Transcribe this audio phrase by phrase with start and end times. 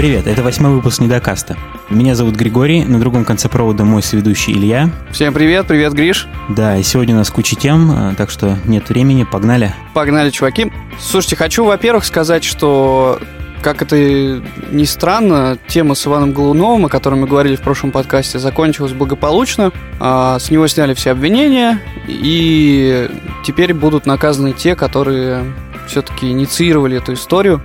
[0.00, 1.58] привет, это восьмой выпуск Недокаста.
[1.90, 4.88] Меня зовут Григорий, на другом конце провода мой соведущий Илья.
[5.10, 6.26] Всем привет, привет, Гриш.
[6.48, 9.74] Да, и сегодня у нас куча тем, э, так что нет времени, погнали.
[9.92, 10.72] Погнали, чуваки.
[10.98, 13.20] Слушайте, хочу, во-первых, сказать, что
[13.60, 14.40] как это
[14.70, 19.70] ни странно, тема с Иваном Голуновым, о которой мы говорили в прошлом подкасте, закончилась благополучно.
[19.98, 23.10] А, с него сняли все обвинения, и
[23.44, 25.44] теперь будут наказаны те, которые
[25.86, 27.60] все-таки инициировали эту историю.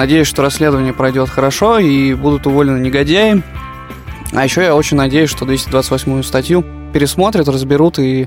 [0.00, 3.42] Надеюсь, что расследование пройдет хорошо и будут уволены негодяи.
[4.32, 6.64] А еще я очень надеюсь, что 228 статью
[6.94, 8.26] пересмотрят, разберут и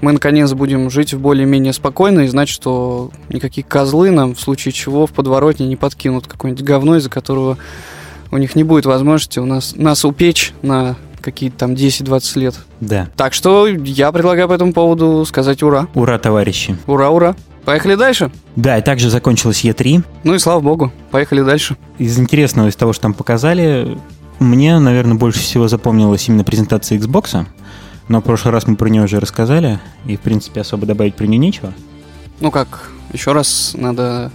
[0.00, 4.72] мы наконец будем жить в более-менее спокойно и знать, что никакие козлы нам в случае
[4.72, 7.58] чего в подворотне не подкинут какое-нибудь говно, из-за которого
[8.30, 12.54] у них не будет возможности у нас, нас упечь на какие-то там 10-20 лет.
[12.80, 13.10] Да.
[13.18, 15.88] Так что я предлагаю по этому поводу сказать ура.
[15.92, 16.74] Ура, товарищи.
[16.86, 17.36] Ура, ура.
[17.64, 18.30] Поехали дальше?
[18.56, 20.04] Да, и также закончилась Е3.
[20.24, 21.76] Ну и слава богу, поехали дальше.
[21.98, 23.98] Из интересного, из того, что там показали,
[24.40, 27.46] мне, наверное, больше всего запомнилась именно презентация Xbox.
[28.08, 31.26] Но в прошлый раз мы про нее уже рассказали, и, в принципе, особо добавить про
[31.26, 31.72] нее нечего.
[32.40, 34.32] Ну как, еще раз надо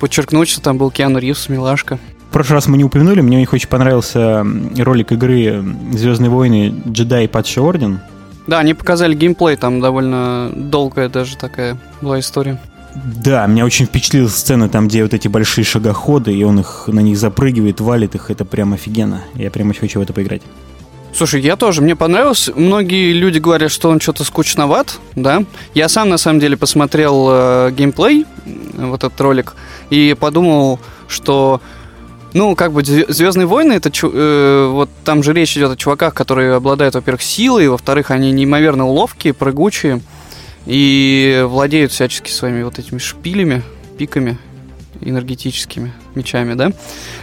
[0.00, 1.98] подчеркнуть, что там был Киану Ривз, милашка.
[2.30, 4.44] В прошлый раз мы не упомянули, мне у них очень понравился
[4.78, 6.74] ролик игры «Звездные войны.
[6.88, 7.28] Джедай.
[7.28, 8.00] Падший Орден».
[8.46, 12.60] Да, они показали геймплей, там довольно долгая даже такая была история.
[12.94, 17.00] Да, меня очень впечатлила сцена там, где вот эти большие шагоходы, и он их на
[17.00, 18.30] них запрыгивает, валит их.
[18.30, 19.22] Это прям офигенно.
[19.34, 20.42] Я прям очень хочу в это поиграть.
[21.12, 22.50] Слушай, я тоже, мне понравилось.
[22.54, 25.44] Многие люди говорят, что он что-то скучноват, да.
[25.72, 28.26] Я сам, на самом деле, посмотрел э, геймплей,
[28.76, 29.54] вот этот ролик,
[29.90, 31.60] и подумал, что
[32.34, 36.54] ну, как бы Звездные войны, это э, вот там же речь идет о чуваках, которые
[36.54, 40.02] обладают, во-первых, силой, во-вторых, они неимоверно ловкие, прыгучие
[40.66, 43.62] и владеют всячески своими вот этими шпилями,
[43.98, 44.36] пиками
[45.00, 46.72] энергетическими мечами, да?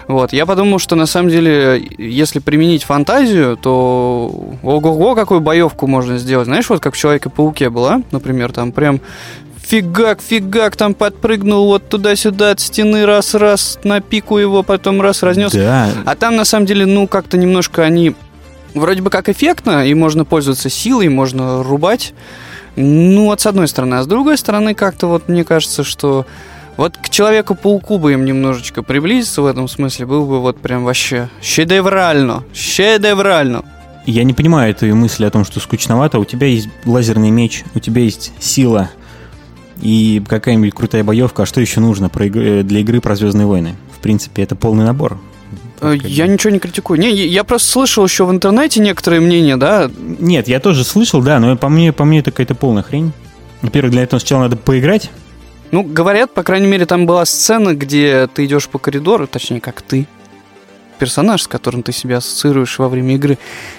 [0.07, 6.17] Вот, я подумал, что на самом деле, если применить фантазию, то ого-го, какую боевку можно
[6.17, 6.45] сделать.
[6.45, 9.01] Знаешь, вот как в Человеке-пауке была, например, там прям
[9.71, 15.53] фигак, фигак, там подпрыгнул вот туда-сюда от стены, раз-раз на пику его, потом раз разнес.
[15.53, 15.89] Да.
[16.03, 18.13] А там, на самом деле, ну, как-то немножко они
[18.73, 22.13] вроде бы как эффектно, и можно пользоваться силой, можно рубать.
[22.75, 23.95] Ну, вот с одной стороны.
[23.95, 26.25] А с другой стороны, как-то вот мне кажется, что
[26.75, 31.29] вот к Человеку-пауку бы им немножечко приблизиться в этом смысле, был бы вот прям вообще
[31.41, 33.63] шедеврально, шедеврально.
[34.05, 36.19] Я не понимаю этой мысли о том, что скучновато.
[36.19, 38.89] У тебя есть лазерный меч, у тебя есть сила
[39.81, 41.43] и какая-нибудь крутая боевка.
[41.43, 43.75] А что еще нужно э, для игры про Звездные войны?
[43.91, 45.19] В принципе, это полный набор.
[45.81, 46.99] Э, я ничего не критикую.
[46.99, 49.89] Не, я просто слышал еще в интернете некоторые мнения, да?
[49.97, 53.11] Нет, я тоже слышал, да, но по мне, по мне это какая-то полная хрень.
[53.61, 55.11] Во-первых, для этого сначала надо поиграть,
[55.71, 59.81] ну, говорят, по крайней мере, там была сцена, где ты идешь по коридору, точнее, как
[59.81, 60.05] ты,
[60.99, 63.37] персонаж, с которым ты себя ассоциируешь во время игры,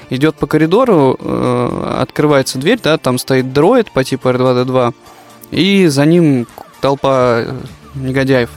[0.09, 4.95] идет по коридору, э, открывается дверь, да, там стоит дроид по типу R2-D2,
[5.53, 6.49] и за ним
[6.81, 7.55] толпа э,
[7.95, 8.51] негодяев.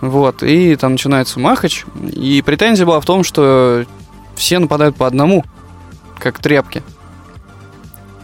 [0.00, 3.84] Вот, и там начинается махач, и претензия была в том, что
[4.36, 5.44] все нападают по одному,
[6.18, 6.82] как тряпки.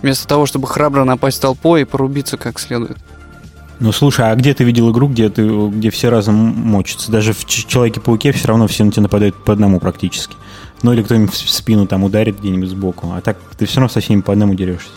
[0.00, 2.98] Вместо того, чтобы храбро напасть толпой и порубиться как следует.
[3.81, 7.10] Ну слушай, а где ты видел игру, где, ты, где все разом мочатся?
[7.10, 10.37] Даже в Человеке-пауке все равно все на тебя нападают по одному практически.
[10.82, 13.12] Ну или кто-нибудь в спину там ударит где-нибудь сбоку.
[13.12, 14.91] А так ты все равно со всеми по одному дерешься.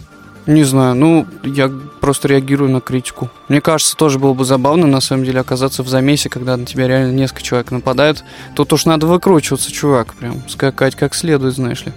[0.46, 1.72] Не знаю, ну, я
[2.06, 3.32] просто реагирую на критику.
[3.50, 6.88] Мне кажется, тоже было бы забавно, на самом деле, оказаться в замесе, когда на тебя
[6.88, 8.24] реально несколько человек нападают.
[8.54, 11.94] Тут уж надо выкручиваться, чувак, прям скакать как следует, знаешь ли.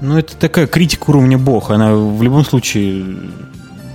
[0.00, 1.70] Ну, это такая критика уровня бог.
[1.70, 3.04] Она в любом случае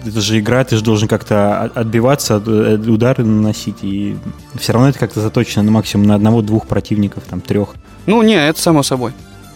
[0.05, 4.15] это же игра, ты же должен как-то отбиваться, э, удары наносить, и
[4.59, 7.69] все равно это как-то заточено на максимум на одного-двух противников, там, трех.
[8.05, 9.13] Ну, не, это само собой.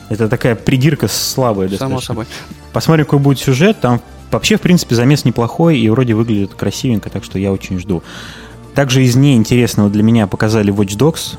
[0.10, 2.00] Это такая придирка слабая достаточно.
[2.00, 2.26] Само собой.
[2.74, 3.80] Посмотрим, какой будет сюжет.
[3.80, 4.02] Там
[4.32, 8.04] вообще, в принципе, замес неплохой и вроде выглядит красивенько, так что я очень жду.
[8.76, 11.38] Также из неинтересного для меня показали Watch Dogs.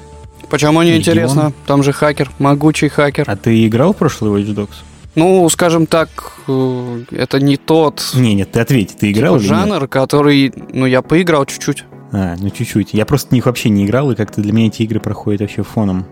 [0.51, 1.53] Почему не интересно?
[1.67, 3.25] Там же хакер, могучий хакер.
[3.29, 4.75] А ты играл в прошлый Watch Dogs?
[5.15, 6.09] Ну, скажем так,
[6.47, 8.13] э, это не тот...
[8.15, 9.91] Не, нет, ты ответь, ты играл типа, жанр, нет?
[9.91, 10.53] который...
[10.73, 11.85] Ну, я поиграл чуть-чуть.
[12.13, 12.95] А, ну чуть-чуть.
[12.95, 15.63] Я просто в них вообще не играл, и как-то для меня эти игры проходят вообще
[15.63, 16.07] фоном.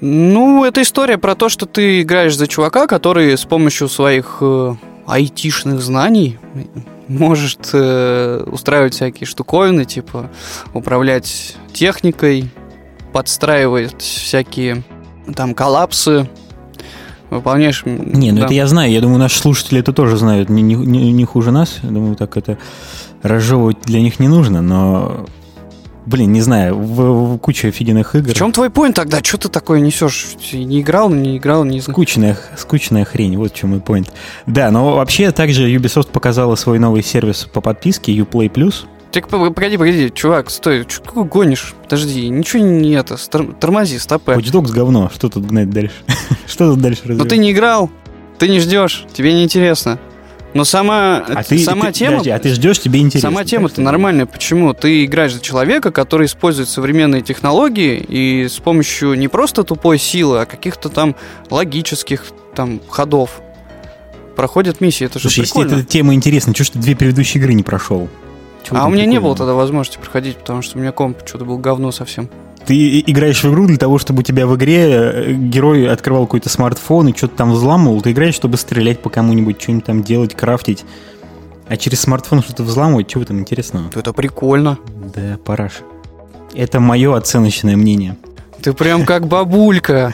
[0.00, 4.74] Ну, это история про то, что ты играешь за чувака, который с помощью своих э,
[5.06, 6.38] айтишных знаний
[7.08, 10.30] может э, устраивать всякие штуковины, типа
[10.72, 12.50] управлять техникой,
[13.12, 14.82] подстраивать всякие
[15.34, 16.28] там коллапсы,
[17.30, 17.82] выполняешь...
[17.84, 18.44] Не, ну да.
[18.46, 18.92] это я знаю.
[18.92, 20.48] Я думаю, наши слушатели это тоже знают.
[20.48, 21.78] Не, не, не хуже нас.
[21.82, 22.58] Я думаю, так это
[23.22, 25.26] разжевывать для них не нужно, но
[26.06, 28.30] Блин, не знаю, в, в куча офигенных игр.
[28.30, 29.20] В чем твой point тогда?
[29.22, 30.36] Что ты такое несешь?
[30.52, 31.94] Не играл, не играл, не знаю.
[31.94, 34.08] Скучная, скучная хрень, вот в чем мой point.
[34.46, 38.84] Да, но вообще также Ubisoft показала свой новый сервис по подписке Uplay Plus.
[39.12, 41.74] Так, погоди, погоди, чувак, стой, что гонишь?
[41.84, 43.16] Подожди, ничего не это,
[43.60, 44.34] тормози, стопэ.
[44.34, 45.94] Watch Dogs говно, что тут гнать дальше?
[46.46, 47.22] что тут дальше развивать?
[47.22, 47.90] Ну ты не играл,
[48.38, 50.00] ты не ждешь, тебе не интересно.
[50.54, 52.10] Но сама, а ты, сама ты, тема...
[52.12, 53.30] Подожди, а ты ждешь, тебе интересно.
[53.30, 54.24] Сама тема-то нормальная.
[54.24, 54.72] Почему?
[54.72, 60.40] Ты играешь за человека, который использует современные технологии и с помощью не просто тупой силы,
[60.40, 61.16] а каких-то там
[61.50, 63.40] логических там ходов
[64.36, 65.04] проходят миссии.
[65.04, 65.70] Это же Слушай, прикольно.
[65.70, 68.08] если эта тема интересна, что ж ты две предыдущие игры не прошел?
[68.62, 71.44] Чего а у меня не было тогда возможности проходить, потому что у меня комп что-то
[71.44, 72.30] был говно совсем.
[72.66, 76.48] Ты играешь в игру для того, чтобы у тебя в игре э, герой открывал какой-то
[76.48, 78.00] смартфон и что-то там взламывал.
[78.00, 80.84] Ты играешь, чтобы стрелять по кому-нибудь, что-нибудь там делать, крафтить.
[81.68, 83.90] А через смартфон что-то взламывать, чего там интересного?
[83.94, 84.78] Это прикольно.
[85.14, 85.82] Да, параш.
[86.54, 88.16] Это мое оценочное мнение.
[88.62, 90.12] Ты прям как бабулька.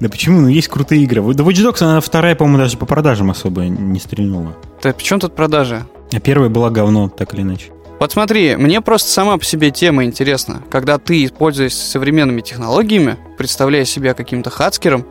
[0.00, 0.40] Да почему?
[0.40, 1.22] Ну, есть крутые игры.
[1.34, 4.56] Да Watch Dogs, она вторая, по-моему, даже по продажам особо не стрельнула.
[4.82, 5.84] Да при чем тут продажи?
[6.12, 7.70] А первая была говно, так или иначе.
[7.98, 10.62] Вот смотри, мне просто сама по себе тема интересна.
[10.70, 15.04] Когда ты, пользуясь современными технологиями, представляя себя каким-то хацкером,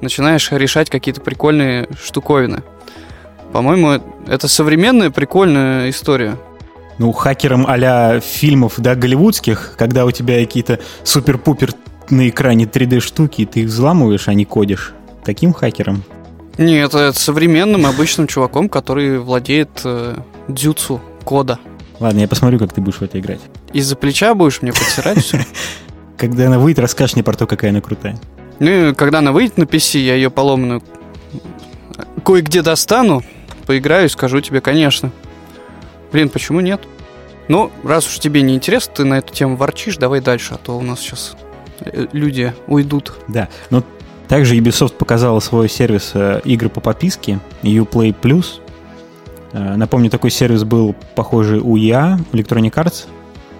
[0.00, 2.64] начинаешь решать какие-то прикольные штуковины.
[3.52, 6.36] По-моему, это современная прикольная история.
[6.98, 11.72] Ну, хакером а фильмов, да, голливудских, когда у тебя какие-то супер-пупер
[12.10, 14.92] на экране 3D-штуки, ты их взламываешь, а не кодишь.
[15.24, 16.02] Таким хакером?
[16.58, 20.16] Нет, это современным обычным чуваком, который владеет э,
[20.48, 21.58] дзюцу кода.
[22.02, 23.38] Ладно, я посмотрю, как ты будешь в это играть.
[23.72, 25.46] Из-за плеча будешь мне подтирать все?
[26.18, 28.18] Когда она выйдет, расскажешь мне про то, какая она крутая.
[28.58, 30.82] Ну, когда она выйдет на PC, я ее поломанную
[32.24, 33.22] кое-где достану,
[33.66, 35.12] поиграю и скажу тебе, конечно.
[36.10, 36.80] Блин, почему нет?
[37.46, 40.76] Ну, раз уж тебе не интересно, ты на эту тему ворчишь, давай дальше, а то
[40.76, 41.36] у нас сейчас
[41.80, 43.12] э, люди уйдут.
[43.28, 43.84] Да, но
[44.26, 48.61] также Ubisoft показала свой сервис э, игры по подписке Uplay Plus.
[49.52, 53.06] Э, напомню, такой сервис был похожий у EA, Electronic Arts,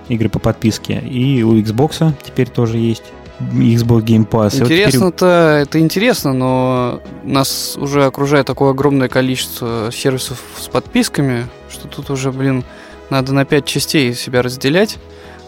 [0.09, 3.05] игры по подписке, и у Xbox теперь тоже есть.
[3.41, 4.61] Xbox Game Pass.
[4.61, 5.63] Интересно-то, вот теперь...
[5.63, 12.31] это интересно, но нас уже окружает такое огромное количество сервисов с подписками, что тут уже,
[12.31, 12.65] блин,
[13.11, 14.99] надо на пять частей себя разделять.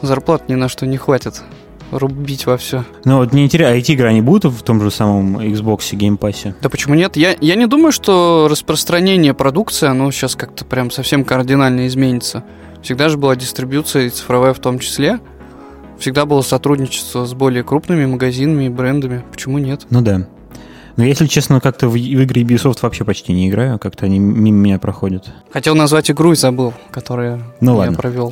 [0.03, 1.43] Зарплат ни на что не хватит
[1.99, 2.85] рубить во все.
[3.05, 6.19] Ну вот мне интересно, а эти игры, они будут в том же самом Xbox Game
[6.19, 6.55] Pass?
[6.61, 7.17] Да почему нет?
[7.17, 12.45] Я, я не думаю, что распространение продукции, оно сейчас как-то прям совсем кардинально изменится.
[12.83, 15.21] Всегда же была дистрибьюция, и цифровая в том числе.
[15.99, 19.25] Всегда было сотрудничество с более крупными магазинами и брендами.
[19.31, 19.87] Почему нет?
[19.91, 20.27] Ну да.
[20.97, 24.59] Но если честно, как-то в, в игры Ubisoft вообще почти не играю, как-то они мимо
[24.59, 25.33] меня проходят.
[25.51, 27.97] Хотел назвать игру и забыл, которую ну, я ладно.
[27.97, 28.31] провел.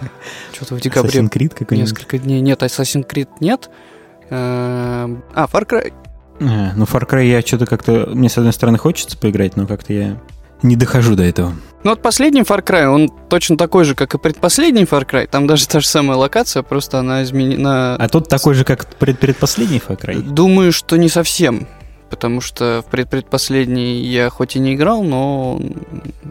[0.62, 1.20] Что-то в декабре.
[1.20, 1.90] Assassin's Creed какой-нибудь?
[1.90, 2.40] Несколько дней.
[2.40, 3.68] Нет, Assassin's Creed нет.
[4.30, 5.92] Эм, а, Far Cry.
[6.40, 8.08] А, ну, Far Cry я что-то как-то...
[8.12, 10.20] Мне, с одной стороны, хочется поиграть, но как-то я
[10.62, 11.54] не дохожу до этого.
[11.82, 15.26] Ну вот последний Far Cry, он точно такой же, как и предпоследний Far Cry.
[15.26, 17.96] Там даже та же самая локация, просто она изменена...
[17.96, 20.22] А тот такой же, как пред предпоследний Far Cry?
[20.22, 21.66] Думаю, что не совсем.
[22.08, 25.60] Потому что в предпредпоследний я хоть и не играл, но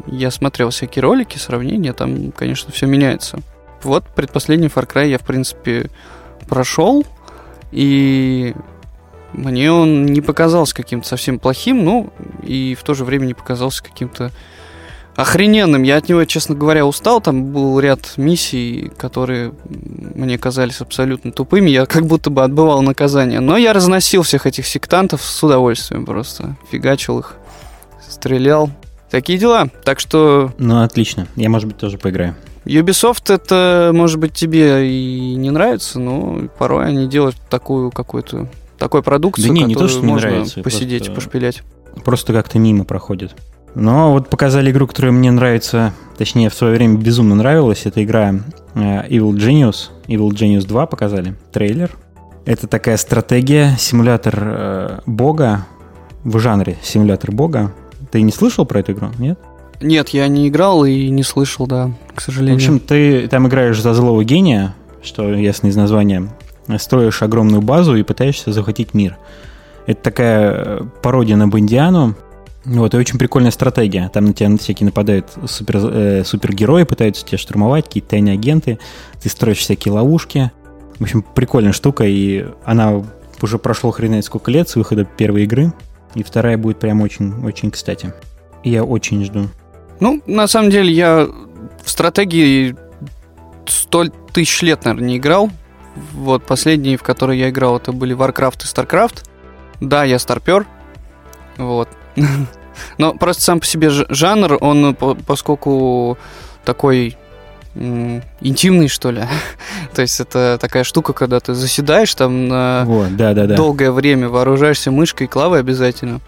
[0.08, 3.40] я смотрел всякие ролики, сравнения, там, конечно, все меняется.
[3.84, 5.90] Вот предпоследний Far Cry я, в принципе,
[6.48, 7.06] прошел,
[7.72, 8.54] и
[9.34, 12.12] мне он не показался каким-то совсем плохим, ну,
[12.44, 14.32] и в то же время не показался каким-то
[15.16, 15.84] охрененным.
[15.84, 17.22] Я от него, честно говоря, устал.
[17.22, 19.54] Там был ряд миссий, которые
[20.16, 21.70] мне казались абсолютно тупыми.
[21.70, 23.40] Я как будто бы отбывал наказание.
[23.40, 26.56] Но я разносил всех этих сектантов с удовольствием просто.
[26.72, 27.36] Фигачил их,
[28.08, 28.70] стрелял.
[29.12, 29.70] Такие дела.
[29.84, 30.54] Так что...
[30.58, 31.28] Ну, отлично.
[31.36, 32.36] Я, может быть, тоже поиграю.
[32.66, 39.04] Ubisoft это, может быть, тебе и не нравится, но порой они делают такую какую-то такой
[39.04, 41.64] продукцию, да не, не то, что можно не нравится, посидеть, просто, пошпилять.
[42.06, 43.36] Просто как-то мимо проходит.
[43.76, 47.86] Но вот показали игру, которая мне нравится, точнее, в свое время безумно нравилась.
[47.86, 48.36] Это игра
[48.76, 49.90] э, Evil Genius.
[50.08, 51.36] Evil Genius 2 показали.
[51.52, 51.92] Трейлер.
[52.46, 55.68] Это такая стратегия, симулятор э, бога
[56.24, 57.74] в жанре симулятор бога.
[58.12, 59.40] Ты не слышал про эту игру, нет?
[59.82, 62.56] Нет, я не играл и не слышал, да, к сожалению.
[62.56, 66.30] В общем, ты там играешь за злого гения, что ясно из названия.
[66.78, 69.18] Строишь огромную базу и пытаешься захватить мир.
[69.88, 72.16] Это такая э, пародия на Бондиану,
[72.66, 74.10] вот, и очень прикольная стратегия.
[74.14, 78.78] Там на тебя всякие нападают супер, э, супергерои, пытаются тебя штурмовать, какие-то тайные агенты.
[79.22, 80.52] Ты строишь всякие ловушки.
[81.00, 83.04] В общем, прикольная штука, и она
[83.42, 85.74] уже прошло хрен сколько лет с выхода первой игры.
[86.16, 88.14] И вторая будет прям очень-очень кстати.
[88.64, 89.48] И я очень жду.
[90.00, 91.28] Ну, на самом деле, я
[91.84, 92.76] в стратегии
[93.68, 95.50] сто тысяч лет, наверное, не играл.
[96.14, 99.26] Вот последние, в которые я играл, это были Warcraft и StarCraft.
[99.80, 100.66] Да, я старпер.
[101.58, 101.90] Вот.
[102.98, 106.18] Но просто сам по себе жанр, он, поскольку
[106.64, 107.18] такой
[107.76, 109.24] интимный, что ли.
[109.94, 113.56] То есть это такая штука, когда ты заседаешь там на вот, да, да, да.
[113.56, 116.20] долгое время, вооружаешься мышкой и клавой обязательно,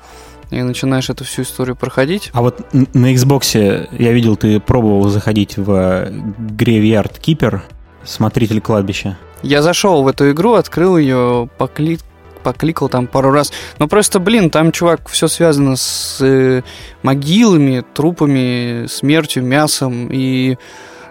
[0.51, 2.29] и начинаешь эту всю историю проходить.
[2.33, 7.61] А вот на Xbox я видел, ты пробовал заходить в Graveyard Keeper,
[8.03, 9.17] смотритель кладбища.
[9.41, 11.99] Я зашел в эту игру, открыл ее, поклик,
[12.43, 13.51] покликал там пару раз.
[13.79, 16.61] Но просто, блин, там, чувак, все связано с э,
[17.01, 20.09] могилами, трупами, смертью, мясом.
[20.11, 20.57] И э,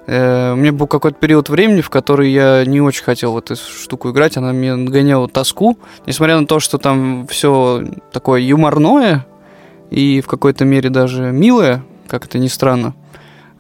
[0.07, 4.11] у меня был какой-то период времени, в который я не очень хотел в эту штуку
[4.11, 4.37] играть.
[4.37, 5.79] Она мне нагоняла тоску.
[6.07, 9.27] Несмотря на то, что там все такое юморное
[9.91, 12.95] и в какой-то мере даже милое, как это ни странно.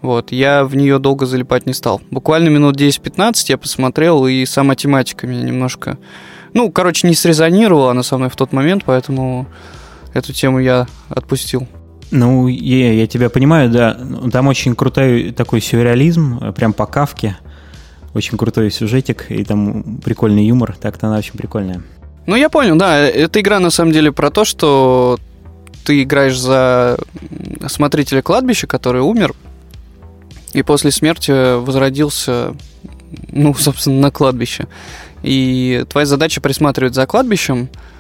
[0.00, 2.00] Вот, я в нее долго залипать не стал.
[2.11, 5.99] Буквально минут 10-15 я посмотрел, и сама тематика меня немножко
[6.54, 9.46] ну, короче, не срезонировала она со мной в тот момент, поэтому
[10.12, 11.66] эту тему я отпустил.
[12.12, 13.99] Ну, я, я тебя понимаю, да.
[14.31, 17.38] Там очень крутой такой сюрреализм, прям по кавке.
[18.12, 20.76] Очень крутой сюжетик, и там прикольный юмор.
[20.78, 21.83] Так-то она очень прикольная.
[22.26, 22.99] Ну, я понял, да.
[22.99, 25.19] Эта игра на самом деле про то, что
[25.85, 26.99] ты играешь за
[27.66, 29.35] смотрителя кладбища, который умер,
[30.52, 32.54] и после смерти возродился,
[33.31, 34.69] ну, собственно, на кладбище.
[35.23, 37.91] И твоя задача присматривать за кладбищем, э,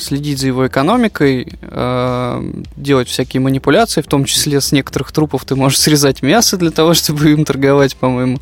[0.00, 5.56] следить за его экономикой, э, делать всякие манипуляции, в том числе с некоторых трупов ты
[5.56, 8.38] можешь срезать мясо для того, чтобы им торговать, по-моему.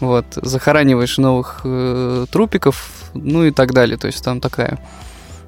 [0.00, 3.96] Вот, захораниваешь новых э, трупиков, ну и так далее.
[3.96, 4.78] То есть там такая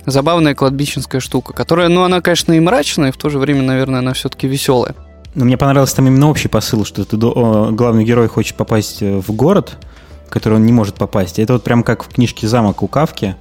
[0.06, 3.98] забавная кладбищенская штука, которая, ну, она, конечно, и мрачная, и в то же время, наверное,
[3.98, 4.94] она все-таки веселая.
[5.34, 9.76] Но мне понравился там именно общий посыл, что ты, главный герой хочет попасть в город,
[10.30, 11.38] который он не может попасть.
[11.38, 13.36] Это вот прям как в книжке «Замок» у Кавки,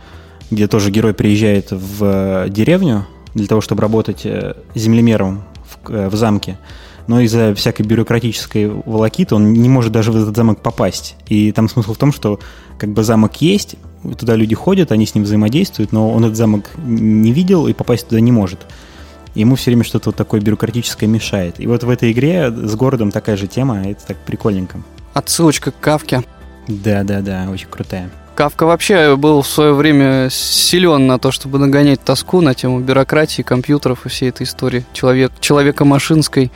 [0.52, 6.10] где тоже герой приезжает в э, деревню для того, чтобы работать э, землемером в, э,
[6.10, 6.58] в замке.
[7.08, 11.16] Но из-за всякой бюрократической волокиты он не может даже в этот замок попасть.
[11.28, 12.40] И там смысл в том, что
[12.80, 13.76] как бы замок есть,
[14.18, 18.08] туда люди ходят, они с ним взаимодействуют, но он этот замок не видел и попасть
[18.08, 18.60] туда не может.
[19.36, 21.60] Ему все время что-то вот такое бюрократическое мешает.
[21.60, 24.82] И вот в этой игре с городом такая же тема, это так прикольненько.
[25.14, 26.24] Отсылочка к Кавке.
[26.68, 28.10] Да, да, да, очень крутая.
[28.36, 33.44] Кавка вообще был в свое время силен на то, чтобы нагонять тоску на тему бюрократии,
[33.44, 34.86] компьютеров и всей этой истории.
[34.92, 36.52] Человек, человека машинской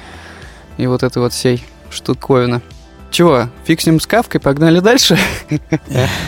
[0.77, 2.62] и вот этой вот всей штуковины.
[3.12, 5.17] Чего, фиг с Кавкой, погнали дальше?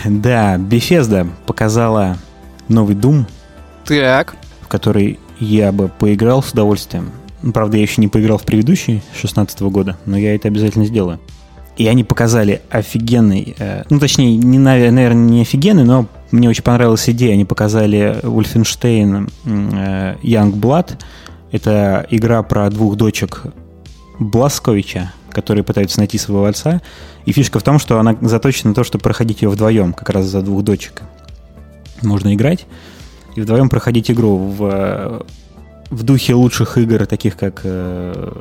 [0.05, 2.17] Да, Bethesda показала
[2.69, 3.25] новый Doom.
[3.85, 4.35] Так.
[4.61, 7.11] В который я бы поиграл с удовольствием.
[7.53, 11.19] Правда, я еще не поиграл в предыдущий 16 года, но я это обязательно сделаю.
[11.77, 17.09] И они показали офигенный, э, ну, точнее, не, наверное, не офигенный, но мне очень понравилась
[17.09, 17.33] идея.
[17.33, 20.97] Они показали Wolfenstein э, Young Blood.
[21.51, 23.43] Это игра про двух дочек
[24.19, 26.81] Бласковича, которые пытаются найти своего отца.
[27.25, 30.25] И фишка в том, что она заточена на то, чтобы проходить ее вдвоем, как раз
[30.25, 31.01] за двух дочек.
[32.01, 32.65] Можно играть
[33.35, 35.25] и вдвоем проходить игру в,
[35.91, 37.61] в духе лучших игр, таких как...
[37.63, 38.31] Э,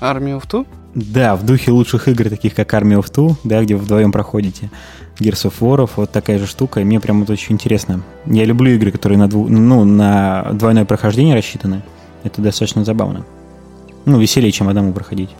[0.00, 0.66] Army of Two?
[0.94, 4.70] Да, в духе лучших игр, таких как Army of Two, да, где вы вдвоем проходите.
[5.18, 8.02] Gears of War, вот такая же штука, и мне прям это очень интересно.
[8.26, 11.82] Я люблю игры, которые на, дву, ну, на двойное прохождение рассчитаны.
[12.24, 13.24] Это достаточно забавно.
[14.04, 15.30] Ну, веселее, чем одному проходить.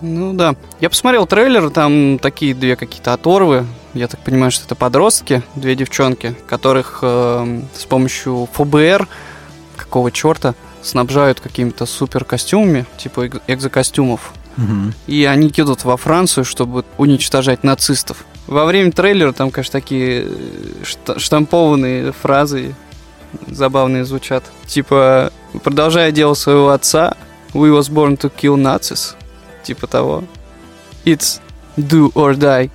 [0.00, 0.54] Ну да.
[0.80, 3.66] Я посмотрел трейлер, там такие две какие-то оторвы.
[3.94, 9.08] Я так понимаю, что это подростки, две девчонки, которых э, с помощью ФБР,
[9.76, 10.54] какого черта,
[10.86, 14.32] снабжают какими-то супер костюмами, типа экзокостюмов.
[14.56, 14.92] Угу.
[15.06, 18.24] И они едут во Францию, чтобы уничтожать нацистов.
[18.46, 22.74] Во время трейлера там, конечно, такие э, штампованные фразы
[23.48, 24.44] забавные звучат.
[24.66, 27.16] Типа, продолжая дело своего отца,
[27.52, 29.14] we was born to kill Nazis.
[29.64, 30.24] Типа того.
[31.04, 31.40] It's
[31.76, 32.70] do or die,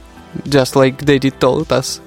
[0.45, 2.01] just like daddy told us.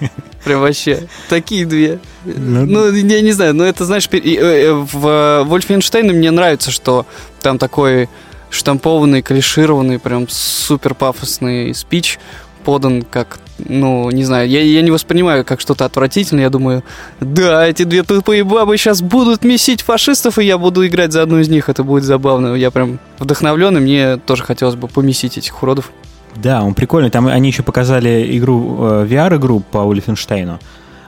[0.44, 1.06] Прям вообще.
[1.28, 2.00] Такие две.
[2.24, 7.06] Ну, ну, я не знаю, но это, знаешь, э, в Вольфенштейне мне нравится, что
[7.40, 8.08] там такой
[8.50, 12.18] штампованный, клишированный, прям супер пафосный спич
[12.62, 16.82] подан как, ну, не знаю, я, я не воспринимаю как что-то отвратительное, я думаю,
[17.20, 21.40] да, эти две тупые бабы сейчас будут месить фашистов, и я буду играть за одну
[21.40, 22.54] из них, это будет забавно.
[22.54, 25.90] Я прям вдохновлен, и мне тоже хотелось бы помесить этих уродов.
[26.36, 27.10] Да, он прикольный.
[27.10, 30.58] Там они еще показали игру, э, VR-игру по Ульфенштейну.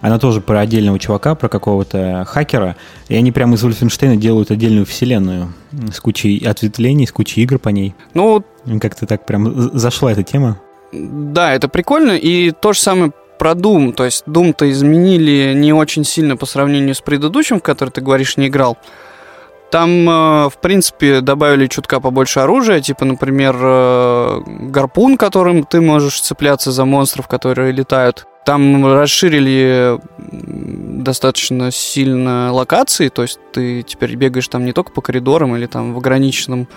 [0.05, 2.77] Она тоже про отдельного чувака, про какого-то хакера.
[3.09, 5.55] И они прямо из Wolfenstein делают отдельную вселенную
[5.91, 7.95] с кучей ответвлений, с кучей игр по ней.
[8.13, 8.45] Ну,
[8.83, 10.61] как-то так прям зашла эта тема.
[10.93, 13.95] Да, это прикольно, и то же самое про Doom.
[13.95, 18.37] То есть Doom-то изменили не очень сильно по сравнению с предыдущим, в который ты говоришь,
[18.37, 18.77] не играл.
[19.71, 24.41] Там, э, в принципе, добавили чутка побольше оружия, типа, например, э,
[24.71, 28.27] гарпун, которым ты можешь цепляться за монстров, которые летают.
[28.45, 35.57] Там расширили достаточно сильно локации, то есть ты теперь бегаешь там не только по коридорам
[35.57, 36.69] или там в ограниченном,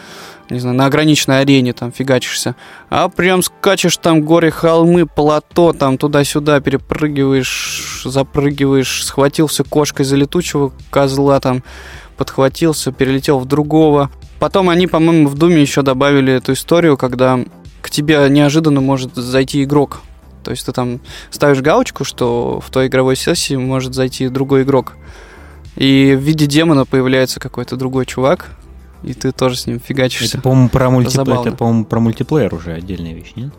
[0.50, 2.56] не знаю, на ограниченной арене там фигачишься,
[2.90, 10.72] а прям скачешь там горы, холмы, плато, там туда-сюда перепрыгиваешь, запрыгиваешь, схватился кошкой за летучего
[10.90, 11.64] козла там,
[12.18, 14.10] подхватился, перелетел в другого.
[14.40, 17.40] Потом они, по-моему, в Думе еще добавили эту историю, когда
[17.82, 20.02] к тебе неожиданно может зайти игрок.
[20.44, 24.96] То есть ты там ставишь галочку, что в той игровой сессии может зайти другой игрок.
[25.76, 28.52] И в виде демона появляется какой-то другой чувак,
[29.04, 30.38] и ты тоже с ним фигачишься.
[30.38, 33.54] Это, по-моему, про, мультиплеер, это, по-моему, про мультиплеер уже отдельная вещь, нет?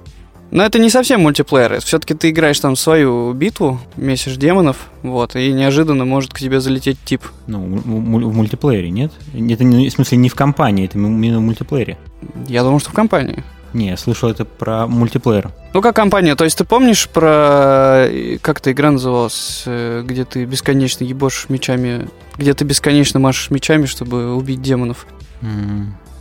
[0.50, 1.80] Но это не совсем мультиплеер.
[1.80, 6.98] Все-таки ты играешь там свою битву, месишь демонов, вот, и неожиданно может к тебе залететь
[7.04, 7.22] тип.
[7.46, 9.12] Ну, в мультиплеере, нет?
[9.34, 11.98] Это, не, в смысле, не в компании, это именно в мультиплеере.
[12.46, 13.44] Я думал, что в компании.
[13.74, 15.50] Не, я слышал это про мультиплеер.
[15.74, 18.08] Ну, как компания, то есть ты помнишь про...
[18.40, 19.64] Как эта игра называлась?
[19.66, 22.08] Э, где ты бесконечно ебошь мечами...
[22.38, 25.06] Где ты бесконечно машешь мечами, чтобы убить демонов?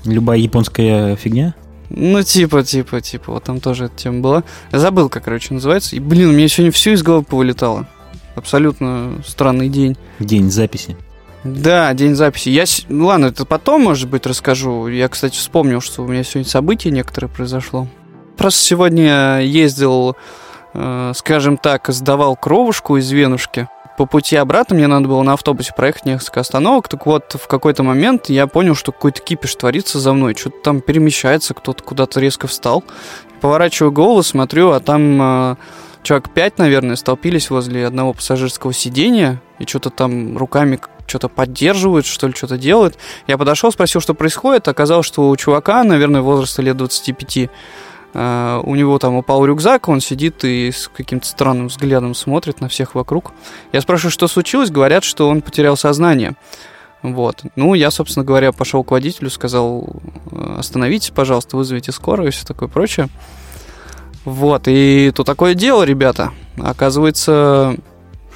[0.03, 1.55] Любая японская фигня?
[1.89, 4.43] Ну, типа, типа, типа, вот там тоже эта тема была.
[4.71, 5.95] Забыл, как, короче, называется.
[5.95, 7.87] И, блин, у меня сегодня все из головы повылетало.
[8.35, 9.97] Абсолютно странный день.
[10.19, 10.97] День записи.
[11.43, 12.49] Да, день записи.
[12.49, 14.87] Я, ну ладно, это потом, может быть, расскажу.
[14.87, 17.87] Я, кстати, вспомнил, что у меня сегодня событие некоторое произошло.
[18.35, 20.15] Просто сегодня ездил,
[20.73, 23.67] э, скажем так, сдавал кровушку из Венушки.
[23.97, 26.87] По пути обратно мне надо было на автобусе проехать несколько остановок.
[26.87, 30.35] Так вот, в какой-то момент я понял, что какой-то кипиш творится за мной.
[30.35, 32.83] Что-то там перемещается, кто-то куда-то резко встал.
[33.41, 35.55] Поворачиваю голову, смотрю, а там э,
[36.03, 42.27] человек пять, наверное, столпились возле одного пассажирского сидения и что-то там руками что-то поддерживают, что
[42.27, 42.99] ли, что-то делают.
[43.25, 44.67] Я подошел, спросил, что происходит.
[44.67, 47.49] Оказалось, что у чувака, наверное, возраста лет 25, Uh,
[48.13, 52.95] у него там упал рюкзак, он сидит и с каким-то странным взглядом смотрит на всех
[52.95, 53.33] вокруг.
[53.71, 56.35] Я спрашиваю, что случилось, говорят, что он потерял сознание.
[57.03, 57.43] Вот.
[57.55, 59.87] Ну, я, собственно говоря, пошел к водителю, сказал,
[60.57, 63.07] остановитесь, пожалуйста, вызовите скорую и все такое прочее.
[64.25, 66.31] Вот, и то такое дело, ребята.
[66.57, 67.77] Оказывается,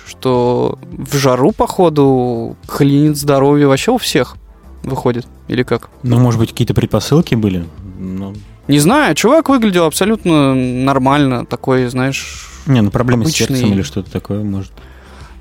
[0.08, 4.36] что в жару, походу, хлинит здоровье вообще у всех
[4.84, 5.28] выходит.
[5.48, 5.90] Или как?
[6.04, 7.66] Ну, может быть, какие-то предпосылки были?
[7.98, 8.36] Ну...
[8.72, 12.48] Не знаю, чувак выглядел абсолютно нормально, такой, знаешь...
[12.68, 13.44] Не, ну проблемы обычный...
[13.44, 14.72] с сердцем или что-то такое, может.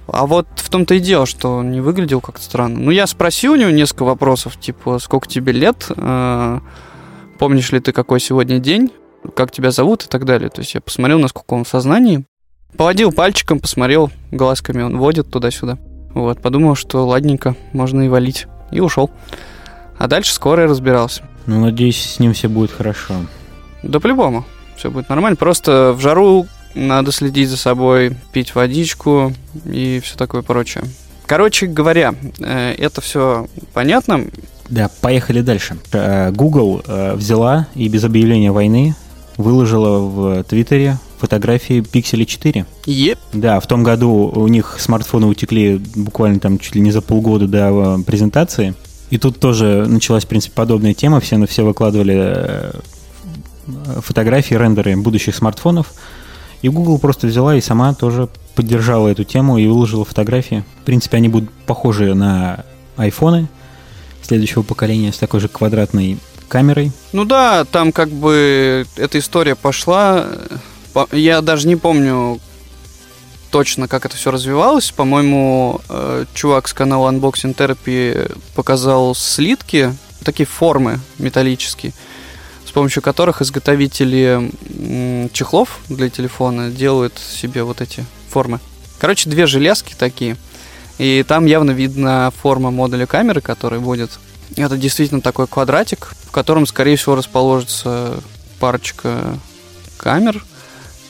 [0.09, 2.81] А вот в том-то и дело, что он не выглядел как-то странно.
[2.81, 6.61] Ну, я спросил у него несколько вопросов, типа, сколько тебе лет, э,
[7.39, 8.91] помнишь ли ты, какой сегодня день,
[9.37, 10.51] как тебя зовут и так далее.
[10.51, 12.25] То есть я посмотрел, насколько он в сознании.
[12.77, 15.79] Поводил пальчиком, посмотрел, глазками он водит туда-сюда.
[16.15, 18.49] Вот, подумал, что ладненько, можно и валить.
[18.73, 19.09] И ушел.
[20.01, 21.30] А дальше скоро я разбирался.
[21.51, 23.27] Ну, надеюсь, с ним все будет хорошо.
[23.83, 24.45] Да по-любому.
[24.77, 25.35] Все будет нормально.
[25.35, 29.33] Просто в жару надо следить за собой, пить водичку
[29.65, 30.85] и все такое прочее.
[31.27, 34.27] Короче говоря, э, это все понятно.
[34.69, 35.77] Да, поехали дальше.
[35.91, 38.95] Э, Google э, взяла и без объявления войны
[39.37, 42.65] выложила в Твиттере фотографии Pixel 4.
[42.87, 43.19] Yep.
[43.33, 47.49] Да, в том году у них смартфоны утекли буквально там чуть ли не за полгода
[47.49, 48.77] до презентации.
[49.11, 51.21] И тут тоже началась, в принципе, подобная тема.
[51.21, 52.73] Все, все выкладывали э,
[54.01, 55.93] фотографии, рендеры будущих смартфонов.
[56.63, 60.65] И Google просто взяла и сама тоже поддержала эту тему и выложила фотографии.
[60.83, 62.65] В принципе, они будут похожи на
[62.97, 63.49] айфоны
[64.23, 66.19] следующего поколения с такой же квадратной
[66.49, 66.93] камерой.
[67.13, 70.27] Ну да, там как бы эта история пошла.
[71.13, 72.39] Я даже не помню
[73.51, 74.91] точно, как это все развивалось.
[74.91, 81.93] По-моему, э, чувак с канала Unboxing Therapy показал слитки, такие формы металлические,
[82.67, 84.51] с помощью которых изготовители
[85.33, 88.61] чехлов для телефона делают себе вот эти формы.
[88.99, 90.37] Короче, две железки такие.
[90.99, 94.11] И там явно видна форма модуля камеры, который будет
[94.57, 98.21] это действительно такой квадратик, в котором, скорее всего, расположится
[98.59, 99.39] парочка
[99.97, 100.45] камер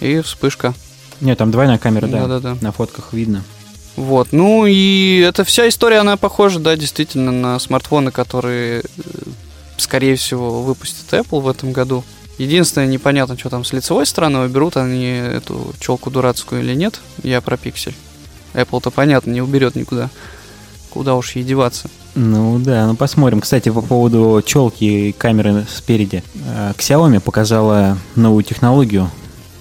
[0.00, 0.74] и вспышка.
[1.20, 2.26] Нет, там двойная камера, да.
[2.26, 2.56] Да-да-да.
[2.60, 3.42] На фотках видно.
[3.96, 8.82] Вот, ну и эта вся история, она похожа, да, действительно, на смартфоны, которые, э,
[9.76, 12.04] скорее всего, выпустит Apple в этом году.
[12.38, 17.00] Единственное, непонятно, что там с лицевой стороны, уберут они эту челку дурацкую или нет.
[17.22, 17.94] Я про пиксель.
[18.54, 20.08] Apple-то, понятно, не уберет никуда.
[20.88, 21.90] Куда уж ей деваться.
[22.14, 23.40] Ну да, ну посмотрим.
[23.40, 26.24] Кстати, по поводу челки и камеры спереди.
[26.46, 29.10] Э, Xiaomi показала новую технологию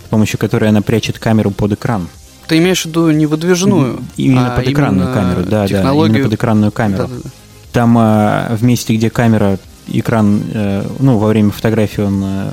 [0.09, 2.07] помощью которой она прячет камеру под экран.
[2.47, 6.13] Ты имеешь в виду не выдвижную, Именно а под экранную камеру, да, технологию...
[6.13, 7.07] да, именно под экранную камеру.
[7.07, 7.29] Да-да-да.
[7.71, 12.51] Там э, в месте, где камера, экран, э, ну, во время фотографии он э,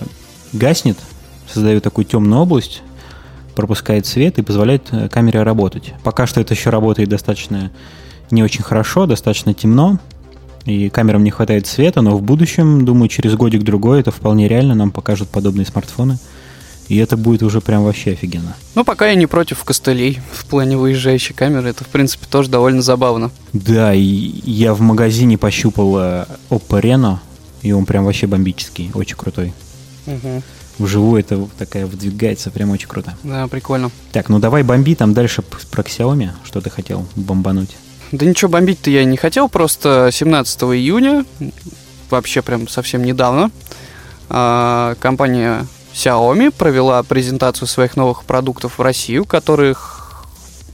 [0.53, 0.99] гаснет,
[1.51, 2.83] создает такую темную область,
[3.55, 5.95] пропускает свет и позволяет э, камере работать.
[6.05, 7.71] Пока что это еще работает достаточно
[8.31, 9.99] не очень хорошо, достаточно темно,
[10.67, 14.91] и камерам не хватает света, но в будущем, думаю, через годик-другой это вполне реально, нам
[14.91, 16.19] покажут подобные смартфоны.
[16.89, 18.57] И это будет уже прям вообще офигенно.
[18.75, 21.71] Ну, пока я не против костылей в плане выезжающей камеры.
[21.71, 23.31] Это, в принципе, тоже довольно забавно.
[23.53, 27.19] Да, и я в магазине пощупал э, Oppo Reno,
[27.63, 29.53] и он прям вообще бомбический, очень крутой.
[30.79, 33.17] Вживую это такая выдвигается, прям очень круто.
[33.25, 33.91] Да, прикольно.
[34.13, 37.71] Так, ну давай бомби там дальше про Xiaomi, что ты хотел бомбануть.
[38.13, 41.25] Да ничего бомбить-то я не хотел, просто 17 июня,
[42.11, 43.51] вообще прям совсем недавно,
[44.29, 50.27] а, компания Xiaomi провела презентацию своих новых продуктов в Россию, которых,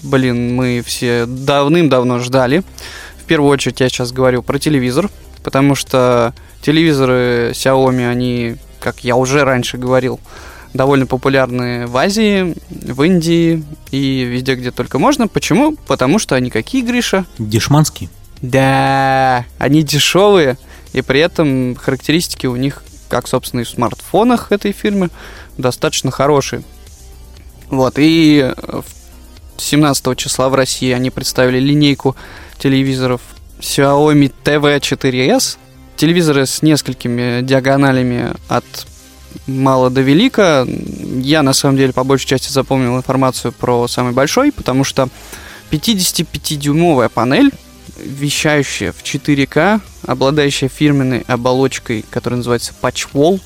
[0.03, 2.65] блин, мы все давным-давно ждали.
[3.21, 5.09] В первую очередь я сейчас говорю про телевизор,
[5.45, 10.19] потому что телевизоры Xiaomi, они, как я уже раньше говорил,
[10.75, 15.29] довольно популярны в Азии, в Индии и везде, где только можно.
[15.29, 15.77] Почему?
[15.87, 17.27] Потому что они какие, Гриша?
[17.39, 18.09] Дешманский.
[18.41, 20.59] Да, они дешевые,
[20.93, 22.83] и при этом характеристики у них,
[23.13, 25.11] как, собственно, и в смартфонах этой фирмы,
[25.59, 26.63] достаточно хорошие.
[27.69, 32.17] Вот, и э, в 17 числа в России они представили линейку
[32.59, 33.21] телевизоров
[33.61, 35.59] Xiaomi TV4S.
[35.97, 38.65] Телевизоры с несколькими диагоналями от
[39.47, 40.67] мало до велика.
[40.67, 45.11] Я, на самом деле, по большей части запомнил информацию про самый большой, потому что
[45.71, 47.51] 55-дюймовая панель,
[48.03, 53.41] вещающая в 4К, обладающая фирменной оболочкой, которая называется Patchwall,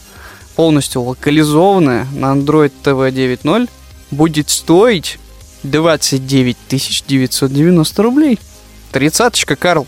[0.55, 3.69] полностью локализованная на Android TV 9.0,
[4.11, 5.19] будет стоить
[5.63, 6.57] 29
[7.07, 8.39] 990 рублей.
[8.93, 9.87] Тридцаточка, Карл.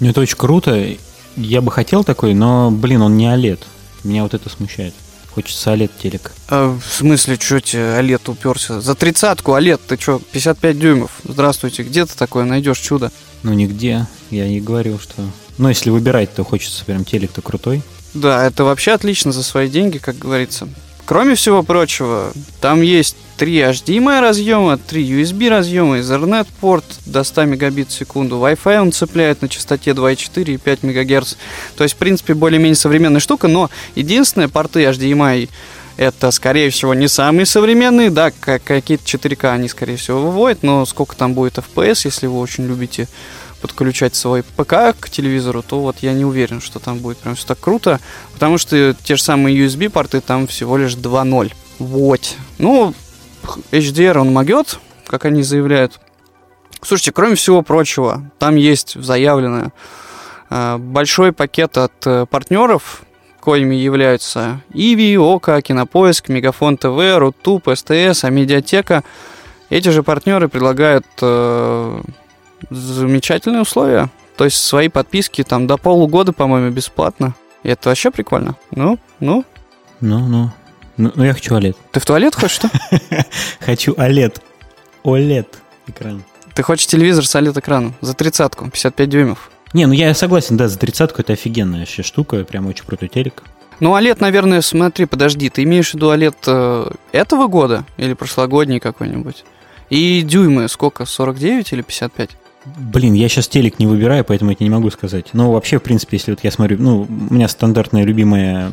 [0.00, 0.96] Ну, это очень круто.
[1.36, 3.60] Я бы хотел такой, но, блин, он не OLED.
[4.04, 4.94] Меня вот это смущает.
[5.34, 6.32] Хочется OLED телек.
[6.48, 8.80] А, в смысле, что тебе OLED уперся?
[8.80, 11.10] За тридцатку OLED, ты что, 55 дюймов?
[11.24, 13.10] Здравствуйте, где ты такое найдешь чудо?
[13.44, 14.06] Ну, нигде.
[14.30, 15.22] Я не говорил, что...
[15.58, 17.82] Ну, если выбирать, то хочется прям телек-то крутой.
[18.14, 20.68] Да, это вообще отлично за свои деньги, как говорится.
[21.04, 27.44] Кроме всего прочего, там есть 3 HDMI разъема, 3 USB разъема, Ethernet порт до 100
[27.44, 31.34] мегабит в секунду, Wi-Fi он цепляет на частоте 2,4 и 5 МГц.
[31.76, 35.50] То есть, в принципе, более-менее современная штука, но единственное, порты HDMI
[35.96, 40.84] это, скорее всего, не самые современные, да, как какие-то 4К они, скорее всего, выводят, но
[40.86, 43.08] сколько там будет FPS, если вы очень любите
[43.60, 47.46] подключать свой ПК к телевизору, то вот я не уверен, что там будет прям все
[47.46, 47.98] так круто,
[48.34, 51.52] потому что те же самые USB-порты там всего лишь 2.0.
[51.78, 52.34] Вот.
[52.58, 52.92] Ну,
[53.70, 55.98] HDR он могет, как они заявляют.
[56.82, 59.72] Слушайте, кроме всего прочего, там есть заявленное
[60.50, 63.02] э, большой пакет от э, партнеров,
[63.44, 69.04] коими являются Иви, Ока, Кинопоиск, Мегафон ТВ, Рутуб, СТС, Амедиатека.
[69.68, 72.00] Эти же партнеры предлагают э,
[72.70, 74.08] замечательные условия.
[74.36, 77.34] То есть свои подписки там до полугода, по-моему, бесплатно.
[77.64, 78.56] И это вообще прикольно.
[78.70, 79.44] Ну, ну.
[80.00, 80.50] Ну, ну.
[80.96, 81.76] Ну, ну, я хочу OLED.
[81.92, 82.70] Ты в туалет хочешь, что?
[83.60, 84.40] Хочу OLED.
[85.02, 85.46] OLED
[85.88, 86.22] экран.
[86.54, 89.50] Ты хочешь телевизор с OLED-экраном за тридцатку, 55 дюймов.
[89.74, 93.42] Не, ну я согласен, да, за тридцатку это офигенная вообще штука, прям очень крутой телек.
[93.80, 98.78] Ну, OLED, наверное, смотри, подожди, ты имеешь в виду OLED э, этого года или прошлогодний
[98.78, 99.44] какой-нибудь?
[99.90, 102.30] И дюймы сколько, 49 или 55?
[102.64, 105.30] Блин, я сейчас телек не выбираю, поэтому я не могу сказать.
[105.32, 108.70] Но вообще, в принципе, если вот я смотрю, ну, у меня стандартная любимая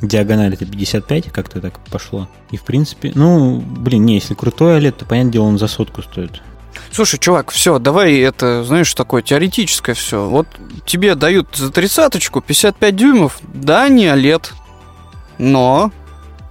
[0.00, 2.28] диагональ это 55, как-то так пошло.
[2.52, 6.02] И в принципе, ну, блин, не, если крутой OLED, то, понятное дело, он за сотку
[6.02, 6.40] стоит.
[6.90, 10.28] Слушай, чувак, все, давай это, знаешь, такое теоретическое все.
[10.28, 10.46] Вот
[10.84, 14.52] тебе дают за тридцаточку 55 дюймов, да, не OLED,
[15.38, 15.92] но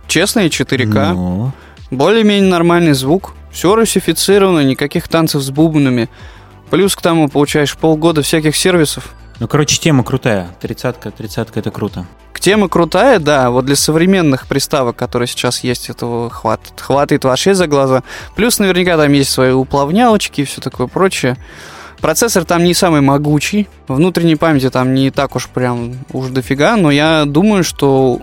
[0.07, 1.53] честные 4К, Но...
[1.91, 6.09] более-менее нормальный звук, все русифицировано, никаких танцев с бубнами.
[6.69, 9.13] Плюс к тому получаешь полгода всяких сервисов.
[9.39, 10.49] Ну, короче, тема крутая.
[10.61, 12.05] Тридцатка, тридцатка это круто.
[12.31, 17.53] К Тема крутая, да, вот для современных приставок, которые сейчас есть, этого хватит, хватит вообще
[17.55, 18.03] за глаза.
[18.35, 21.37] Плюс наверняка там есть свои уплавнялочки и все такое прочее.
[22.01, 26.91] Процессор там не самый могучий, внутренней памяти там не так уж прям уж дофига, но
[26.91, 28.21] я думаю, что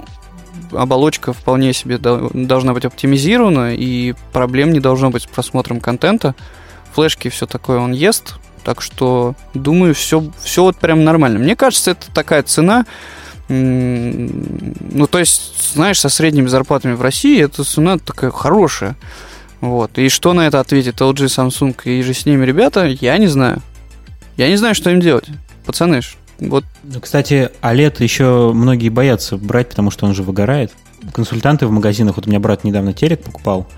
[0.73, 6.35] оболочка вполне себе до- должна быть оптимизирована, и проблем не должно быть с просмотром контента.
[6.95, 11.39] Флешки все такое он ест, так что думаю, все, все вот прям нормально.
[11.39, 12.85] Мне кажется, это такая цена,
[13.49, 18.97] Ну, то есть, знаешь, со средними зарплатами в России эта цена такая хорошая.
[19.61, 19.99] Вот.
[19.99, 23.61] И что на это ответит LG, Samsung и же с ними ребята, я не знаю.
[24.37, 25.27] Я не знаю, что им делать.
[25.67, 26.01] Пацаны,
[26.39, 26.65] вот.
[26.83, 30.73] Ну, кстати, OLED еще многие боятся брать, потому что он же выгорает.
[31.13, 33.69] Консультанты в магазинах, вот у меня брат недавно телек покупал,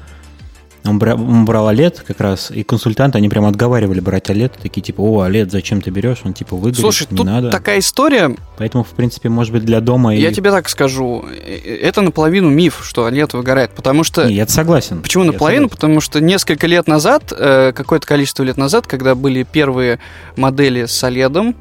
[0.85, 4.83] он брал, он брал OLED как раз, и консультанты, они прямо отговаривали брать OLED, такие
[4.83, 6.19] типа, о, OLED, зачем ты берешь?
[6.25, 7.51] Он типа выгорит, Слушай, не тут надо.
[7.51, 8.37] такая история...
[8.59, 10.15] Поэтому, в принципе, может быть, для дома...
[10.15, 10.35] Я и...
[10.35, 14.27] тебе так скажу, э, это наполовину миф, что OLED выгорает, потому что...
[14.27, 15.01] Не, я согласен.
[15.01, 15.69] Почему наполовину?
[15.71, 20.01] Потому что несколько лет назад, э, какое-то количество лет назад, когда были первые
[20.37, 21.55] модели с OLED,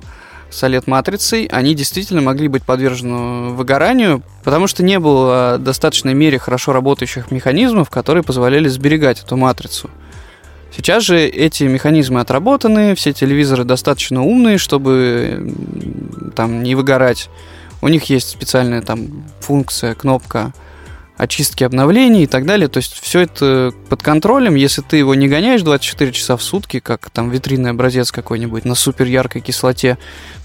[0.54, 6.40] с OLED-матрицей, они действительно могли быть подвержены выгоранию, потому что не было в достаточной мере
[6.40, 9.90] хорошо работающих механизмов, которые позволяли сберегать эту матрицу.
[10.76, 15.54] Сейчас же эти механизмы отработаны, все телевизоры достаточно умные, чтобы
[16.36, 17.30] там не выгорать.
[17.82, 20.54] У них есть специальная там функция, кнопка
[21.24, 22.68] очистки обновлений и так далее.
[22.68, 24.56] То есть все это под контролем.
[24.56, 28.76] Если ты его не гоняешь 24 часа в сутки, как там витринный образец какой-нибудь на
[28.76, 29.98] супер яркой кислоте,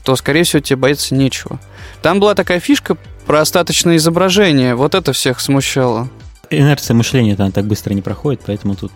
[0.05, 1.61] то, скорее всего, тебе бояться нечего.
[2.03, 4.75] Там была такая фишка про остаточное изображение.
[4.75, 6.09] Вот это всех смущало.
[6.51, 8.91] Инерция мышления там так быстро не проходит, поэтому тут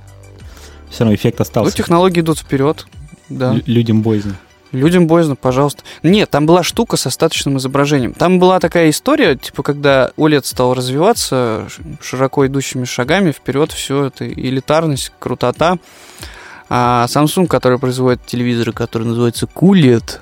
[0.90, 1.70] все равно эффект остался.
[1.70, 2.86] Ну, технологии идут вперед.
[3.28, 3.52] Да.
[3.54, 4.36] Л- людям боязно.
[4.72, 5.82] Людям боязно, пожалуйста.
[6.02, 8.14] Нет, там была штука с остаточным изображением.
[8.14, 11.68] Там была такая история, типа, когда OLED стал развиваться
[12.00, 15.78] широко идущими шагами вперед, все это элитарность, крутота.
[16.70, 20.20] А Samsung, который производит телевизоры, который называется QLED,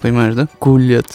[0.00, 0.46] понимаешь, да?
[0.60, 1.06] QLED.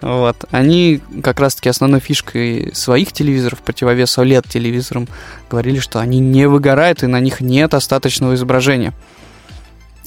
[0.00, 0.46] Вот.
[0.50, 5.08] Они как раз-таки основной фишкой своих телевизоров, противовес OLED-телевизорам,
[5.50, 8.94] говорили, что они не выгорают и на них нет остаточного изображения.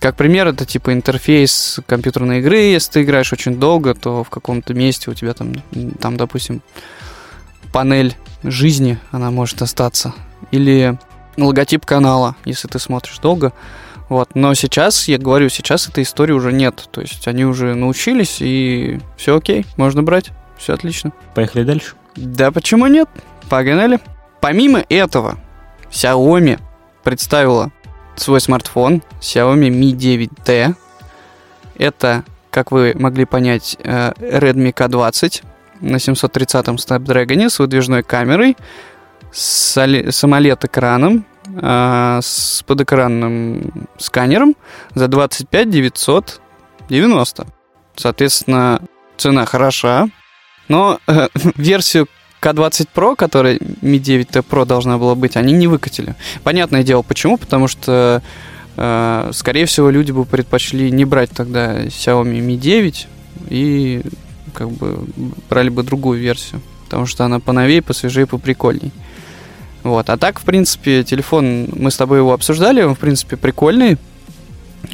[0.03, 2.57] Как пример, это типа интерфейс компьютерной игры.
[2.57, 5.53] Если ты играешь очень долго, то в каком-то месте у тебя там,
[6.01, 6.61] там допустим,
[7.71, 8.13] панель
[8.43, 10.13] жизни, она может остаться.
[10.51, 10.99] Или
[11.37, 13.53] логотип канала, если ты смотришь долго.
[14.09, 14.35] Вот.
[14.35, 16.89] Но сейчас, я говорю, сейчас этой истории уже нет.
[16.91, 20.31] То есть они уже научились, и все окей, можно брать.
[20.57, 21.13] Все отлично.
[21.33, 21.95] Поехали дальше?
[22.17, 23.07] Да почему нет?
[23.47, 24.01] Погнали.
[24.41, 25.37] Помимо этого,
[25.91, 26.59] Xiaomi
[27.05, 27.71] представила
[28.15, 30.75] свой смартфон Xiaomi Mi 9T.
[31.77, 35.43] Это, как вы могли понять, э, Redmi K20
[35.81, 38.55] на 730-м Snapdragon с выдвижной камерой,
[39.31, 44.55] с AMOLED-экраном, э, с подэкранным сканером
[44.93, 47.47] за 25 990.
[47.95, 48.81] Соответственно,
[49.17, 50.07] цена хороша,
[50.67, 52.07] но э, версию
[52.43, 56.15] К20 Pro, которая Mi 9T Pro должна была быть, они не выкатили.
[56.43, 58.21] Понятное дело, почему, потому что,
[58.75, 63.07] э, скорее всего, люди бы предпочли не брать тогда Xiaomi Mi 9
[63.49, 64.01] и
[64.53, 64.99] как бы
[65.49, 68.91] брали бы другую версию, потому что она поновее, посвежее, поприкольней.
[69.83, 70.09] Вот.
[70.09, 73.97] А так, в принципе, телефон, мы с тобой его обсуждали, он, в принципе, прикольный,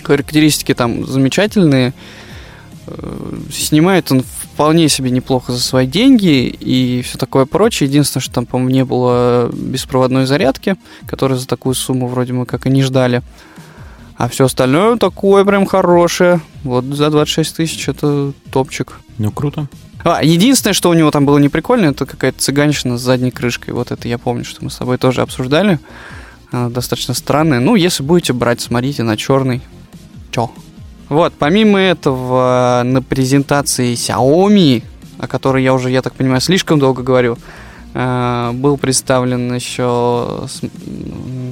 [0.03, 1.93] характеристики там замечательные,
[3.51, 4.23] снимает он
[4.59, 7.87] вполне себе неплохо за свои деньги и все такое прочее.
[7.87, 10.75] Единственное, что там, по-моему, не было беспроводной зарядки,
[11.07, 13.21] которую за такую сумму вроде мы как и не ждали.
[14.17, 16.41] А все остальное такое прям хорошее.
[16.65, 18.99] Вот за 26 тысяч это топчик.
[19.17, 19.69] Ну, круто.
[20.03, 23.73] А, единственное, что у него там было неприкольно, это какая-то цыганщина с задней крышкой.
[23.73, 25.79] Вот это я помню, что мы с тобой тоже обсуждали.
[26.51, 27.61] Она достаточно странная.
[27.61, 29.61] Ну, если будете брать, смотрите на черный.
[30.31, 30.51] Чё?
[31.09, 34.83] Вот, помимо этого, на презентации Xiaomi,
[35.17, 37.37] о которой я уже, я так понимаю, слишком долго говорю,
[37.95, 40.47] э, был представлен еще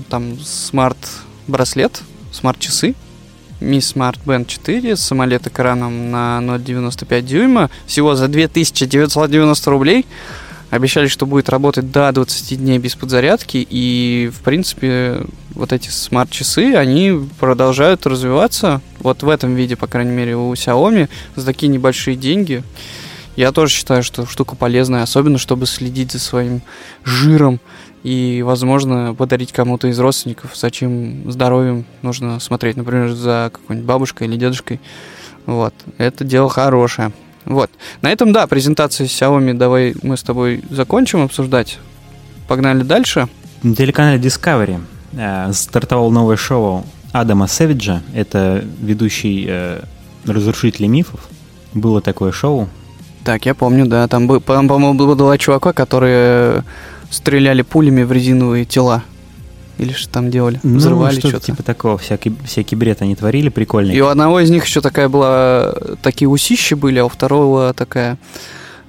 [0.10, 2.94] там смарт-браслет, смарт-часы,
[3.60, 10.06] Mi Smart Band 4 с AMOLED-экраном на 0,95 дюйма, всего за 2990 рублей.
[10.70, 15.22] Обещали, что будет работать до 20 дней без подзарядки, и, в принципе,
[15.58, 21.10] вот эти смарт-часы, они продолжают развиваться, вот в этом виде, по крайней мере, у Xiaomi,
[21.36, 22.64] за такие небольшие деньги.
[23.36, 26.62] Я тоже считаю, что штука полезная, особенно чтобы следить за своим
[27.04, 27.60] жиром
[28.04, 34.28] и, возможно, подарить кому-то из родственников, за чьим здоровьем нужно смотреть, например, за какой-нибудь бабушкой
[34.28, 34.80] или дедушкой.
[35.46, 37.12] Вот, это дело хорошее.
[37.46, 37.70] Вот.
[38.02, 41.80] На этом, да, презентация Xiaomi давай мы с тобой закончим обсуждать.
[42.48, 43.28] Погнали дальше.
[43.64, 44.82] На телеканале Discovery
[45.54, 48.02] стартовало новое шоу Адама Сэвиджа.
[48.14, 49.82] Это ведущий э,
[50.26, 51.22] разрушителей мифов.
[51.74, 52.68] Было такое шоу.
[53.24, 54.08] Так, я помню, да.
[54.08, 56.64] Там, по-моему, было два чувака, которые
[57.10, 59.04] стреляли пулями в резиновые тела.
[59.78, 60.60] Или что там делали?
[60.64, 61.46] Ну, Взрывали что-то что-то.
[61.46, 61.98] типа такого.
[61.98, 63.96] Всякий, всякий бред они творили, прикольный.
[63.96, 65.74] И у одного из них еще такая была...
[66.02, 68.18] Такие усищи были, а у второго такая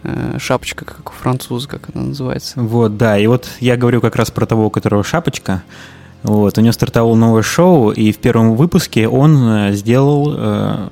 [0.03, 2.61] э, шапочка, как у француза, как она называется.
[2.61, 5.63] Вот, да, и вот я говорю как раз про того, у которого шапочка.
[6.23, 10.89] Вот, у него стартовало новое шоу, и в первом выпуске он э, сделал э,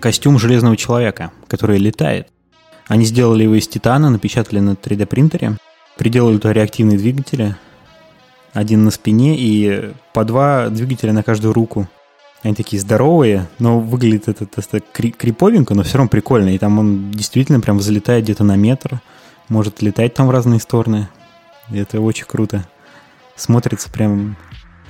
[0.00, 2.28] костюм Железного Человека, который летает.
[2.88, 5.58] Они сделали его из титана, напечатали на 3D принтере,
[5.96, 7.56] приделали туда реактивные двигатели,
[8.52, 11.88] один на спине и по два двигателя на каждую руку.
[12.42, 16.54] Они такие здоровые, но выглядит это, это, это криповенько, но все равно прикольно.
[16.54, 19.00] И там он действительно прям взлетает где-то на метр,
[19.48, 21.08] может летать там в разные стороны.
[21.70, 22.64] И это очень круто.
[23.36, 24.36] Смотрится прям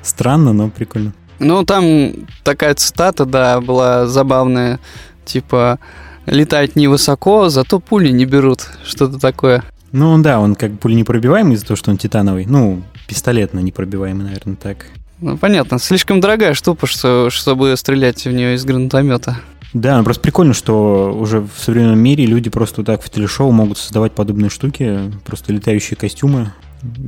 [0.02, 1.12] странно, но прикольно.
[1.38, 2.12] Ну, там
[2.44, 4.80] такая цитата, да, была забавная.
[5.24, 5.78] Типа,
[6.26, 8.68] летать невысоко, зато пули не берут.
[8.85, 9.64] Что-то такое.
[9.92, 12.46] Ну да, он как пули непробиваемый из-за того, что он титановый.
[12.46, 14.87] Ну, пистолетно непробиваемый, наверное, так.
[15.20, 15.78] Ну, понятно.
[15.78, 19.38] Слишком дорогая штука, что, чтобы стрелять в нее из гранатомета.
[19.72, 23.78] Да, ну просто прикольно, что уже в современном мире люди просто так в телешоу могут
[23.78, 26.52] создавать подобные штуки, просто летающие костюмы.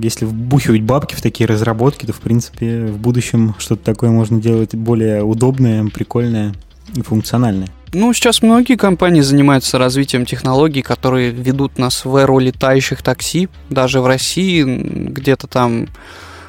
[0.00, 4.74] Если вбухивать бабки в такие разработки, то, в принципе, в будущем что-то такое можно делать
[4.74, 6.54] более удобное, прикольное
[6.94, 7.68] и функциональное.
[7.92, 13.48] Ну, сейчас многие компании занимаются развитием технологий, которые ведут нас в эру летающих такси.
[13.70, 15.88] Даже в России, где-то там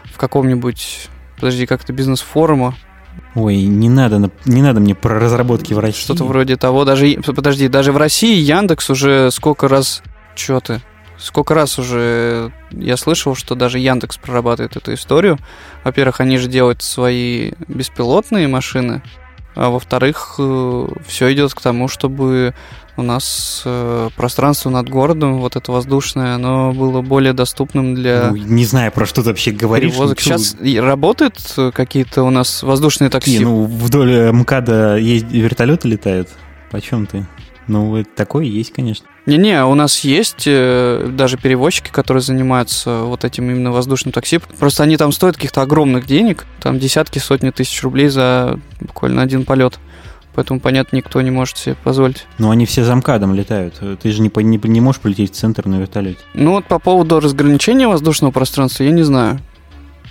[0.05, 2.75] в каком-нибудь, подожди, как-то бизнес-форума.
[3.35, 6.01] Ой, не надо, не надо мне про разработки в России.
[6.01, 6.83] Что-то вроде того.
[6.83, 10.03] Даже, подожди, даже в России Яндекс уже сколько раз...
[10.35, 10.81] Чё ты?
[11.19, 15.37] Сколько раз уже я слышал, что даже Яндекс прорабатывает эту историю.
[15.83, 19.01] Во-первых, они же делают свои беспилотные машины,
[19.55, 22.53] а во-вторых, э, все идет к тому, чтобы
[22.95, 28.29] у нас э, пространство над городом, вот это воздушное, оно было более доступным для...
[28.29, 29.91] Ну, не знаю, про что ты вообще говоришь.
[29.91, 30.19] Перевозок.
[30.19, 33.31] Сейчас работают э, какие-то у нас воздушные такси?
[33.31, 33.45] Какие?
[33.45, 36.29] Ну, вдоль МКАДа есть вертолеты летают.
[36.71, 37.25] Почем ты?
[37.67, 39.05] Ну, такое есть, конечно.
[39.29, 44.39] Не-не, у нас есть э, даже перевозчики, которые занимаются вот этим именно воздушным такси.
[44.57, 46.47] Просто они там стоят каких-то огромных денег.
[46.59, 49.77] Там десятки, сотни тысяч рублей за буквально один полет.
[50.33, 52.25] Поэтому, понятно, никто не может себе позволить.
[52.39, 53.79] Но они все замкадом летают.
[54.01, 56.21] Ты же не, не, не можешь полететь в центр на вертолете.
[56.33, 59.39] Ну вот по поводу разграничения воздушного пространства я не знаю.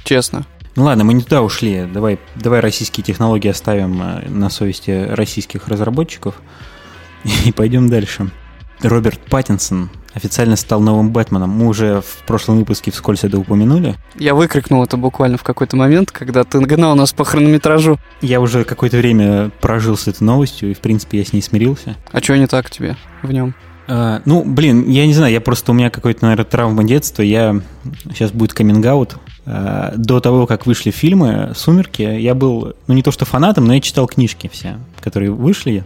[0.05, 0.47] Честно.
[0.77, 1.89] Ну ладно, мы не туда ушли.
[1.93, 6.41] Давай, давай российские технологии оставим э, на совести российских разработчиков
[7.45, 8.31] и пойдем дальше.
[8.83, 11.51] Роберт Паттинсон официально стал новым Бэтменом.
[11.51, 13.97] Мы уже в прошлом выпуске вскользь это упомянули.
[14.17, 17.99] Я выкрикнул это буквально в какой-то момент, когда ты нагнал нас по хронометражу.
[18.21, 21.97] Я уже какое-то время прожил с этой новостью, и, в принципе, я с ней смирился.
[22.13, 23.55] А что не так тебе в нем?
[23.87, 27.61] А, ну, блин, я не знаю, я просто, у меня какой-то, наверное, травма детства, я,
[28.13, 29.17] сейчас будет каминг-аут.
[29.47, 33.75] А, до того, как вышли фильмы «Сумерки», я был, ну, не то что фанатом, но
[33.75, 35.85] я читал книжки все, которые вышли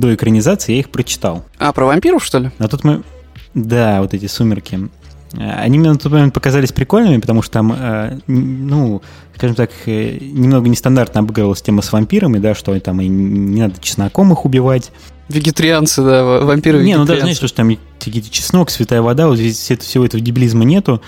[0.00, 1.44] до экранизации, я их прочитал.
[1.58, 2.50] А, про вампиров, что ли?
[2.58, 3.06] На тот момент...
[3.54, 4.90] Да, вот эти «Сумерки».
[5.38, 9.00] Они мне на тот момент показались прикольными, потому что там, э, ну,
[9.36, 13.74] скажем так, э, немного нестандартно обыгрывалась тема с вампирами, да, что там и не надо
[13.80, 14.90] чесноком их убивать.
[15.28, 19.56] Вегетарианцы, да, вампиры Не, ну даже, знаешь, что там какие-то чеснок, святая вода, вот здесь
[19.80, 21.00] всего этого дебилизма нету.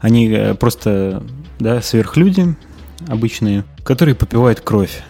[0.00, 1.22] Они э, просто,
[1.58, 2.54] да, сверхлюди
[3.08, 5.02] обычные, которые попивают кровь.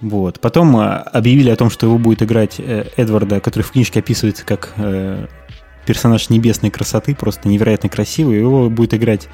[0.00, 0.40] Вот.
[0.40, 4.44] Потом э, объявили о том, что его будет играть э, Эдварда, который в книжке описывается
[4.44, 5.26] как э,
[5.86, 8.38] персонаж небесной красоты, просто невероятно красивый.
[8.38, 9.28] Его будет играть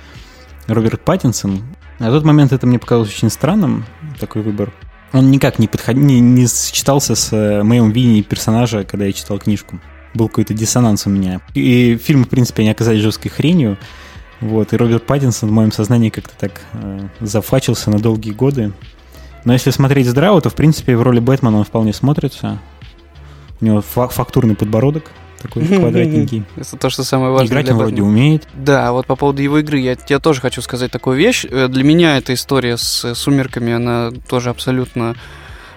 [0.67, 1.63] Роберт Паттинсон.
[1.99, 3.85] На тот момент это мне показалось очень странным,
[4.19, 4.73] такой выбор.
[5.13, 5.95] Он никак не, подход...
[5.95, 9.81] не, не сочетался с моим видением персонажа, когда я читал книжку.
[10.15, 11.41] Был какой-то диссонанс у меня.
[11.55, 13.79] И фильмы, в принципе, они оказались жесткой хренью.
[14.41, 18.73] Вот, и Роберт Паттинсон в моем сознании как-то так э, зафачился на долгие годы.
[19.47, 22.59] Но если смотреть здраво, то, в принципе, в роли Бэтмена он вполне смотрится.
[23.61, 26.43] У него фактурный подбородок, такой квадратненький.
[26.57, 27.47] Это то, что самое важное.
[27.47, 28.49] Играть он вроде умеет.
[28.55, 31.47] Да, вот по поводу его игры, я, я тоже хочу сказать такую вещь.
[31.49, 35.15] Э, для меня эта история с «Сумерками», она тоже абсолютно,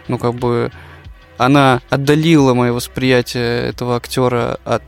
[0.08, 0.72] ну, как бы,
[1.38, 4.82] она отдалила мое восприятие этого актера от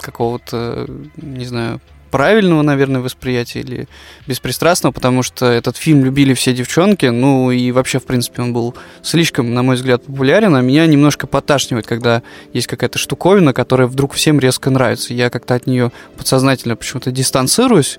[0.00, 1.80] какого-то, не знаю,
[2.10, 3.88] правильного, наверное, восприятия или
[4.26, 8.74] беспристрастного, потому что этот фильм любили все девчонки, ну и вообще, в принципе, он был
[9.02, 14.14] слишком, на мой взгляд, популярен, а меня немножко поташнивает, когда есть какая-то штуковина, которая вдруг
[14.14, 15.14] всем резко нравится.
[15.14, 17.98] Я как-то от нее подсознательно почему-то дистанцируюсь.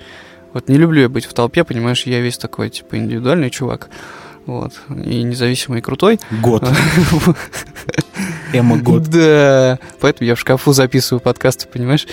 [0.53, 3.89] Вот не люблю я быть в толпе, понимаешь, я весь такой, типа, индивидуальный чувак.
[4.45, 4.74] Вот.
[4.89, 6.20] И независимый и крутой.
[6.41, 6.68] Год.
[8.53, 9.03] Эма год.
[9.03, 9.78] Да.
[9.99, 12.07] Поэтому я в шкафу записываю подкасты, понимаешь?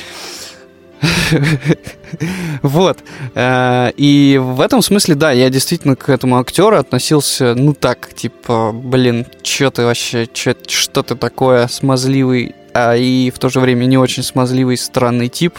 [2.62, 2.98] Вот.
[3.34, 8.72] Э, и в этом смысле, да, я действительно к этому актеру относился, ну так, типа,
[8.72, 13.96] блин, что ты вообще, что ты такое смазливый а и в то же время не
[13.96, 15.54] очень смазливый, странный тип.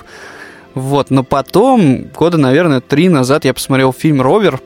[0.75, 4.61] Вот, но потом, года, наверное, три назад я посмотрел фильм «Ровер»,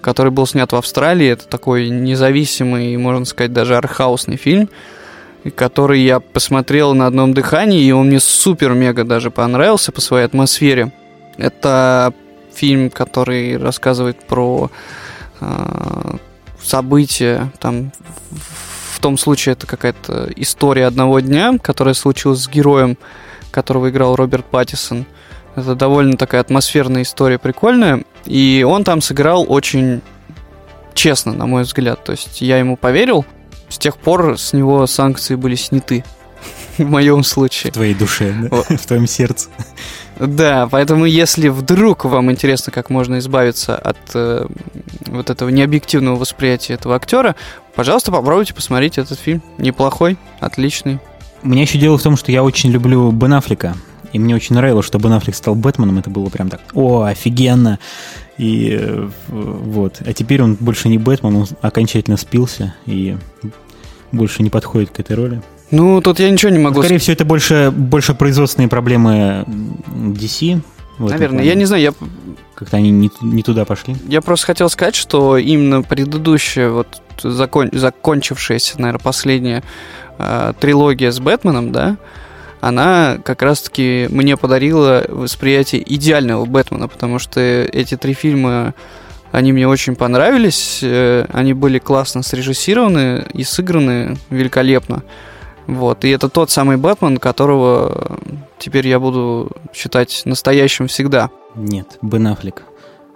[0.00, 1.28] который был снят в Австралии.
[1.28, 4.70] Это такой независимый, можно сказать, даже архаусный фильм,
[5.48, 10.92] который я посмотрел на одном дыхании, и он мне супер-мега даже понравился по своей атмосфере.
[11.36, 12.12] Это
[12.54, 14.70] фильм, который рассказывает про
[15.40, 16.16] э,
[16.60, 17.92] события, там,
[18.98, 22.98] в том случае это какая-то история одного дня, которая случилась с героем,
[23.52, 25.06] которого играл Роберт Паттисон.
[25.54, 28.02] Это довольно такая атмосферная история, прикольная.
[28.24, 30.02] И он там сыграл очень
[30.94, 32.02] честно, на мой взгляд.
[32.04, 33.24] То есть я ему поверил.
[33.68, 36.04] С тех пор с него санкции были сняты.
[36.78, 37.70] В моем случае.
[37.70, 38.62] В твоей душе, да?
[38.76, 39.48] в твоем сердце.
[40.18, 44.46] Да, поэтому если вдруг вам интересно, как можно избавиться от э,
[45.06, 47.36] вот этого необъективного восприятия этого актера,
[47.74, 49.42] пожалуйста, попробуйте посмотреть этот фильм.
[49.58, 50.98] Неплохой, отличный.
[51.42, 53.76] У меня еще дело в том, что я очень люблю Бен Аффлека.
[54.12, 55.98] И мне очень нравилось, что Бен Аффлек стал Бэтменом.
[55.98, 57.78] Это было прям так, о, офигенно.
[58.38, 60.00] И э, вот.
[60.04, 63.16] А теперь он больше не Бэтмен, он окончательно спился и
[64.12, 65.42] больше не подходит к этой роли.
[65.70, 69.44] Ну, тут я ничего не могу Скорее всего, это больше, больше производственные проблемы
[69.86, 70.60] DC.
[70.98, 71.92] Наверное, я не знаю, я...
[72.54, 73.94] Как-то они не, не туда пошли.
[74.08, 76.88] Я просто хотел сказать, что именно предыдущая, вот
[77.22, 79.62] закон, закончившаяся, наверное, последняя
[80.18, 81.98] э, трилогия с Бэтменом, да,
[82.60, 88.74] она как раз-таки мне подарила восприятие идеального Бэтмена, потому что эти три фильма,
[89.32, 95.02] они мне очень понравились, э, они были классно срежиссированы и сыграны великолепно.
[95.66, 98.18] Вот, и это тот самый Бэтмен, которого
[98.58, 101.30] теперь я буду считать настоящим всегда.
[101.54, 102.62] Нет, Бен Аффлек.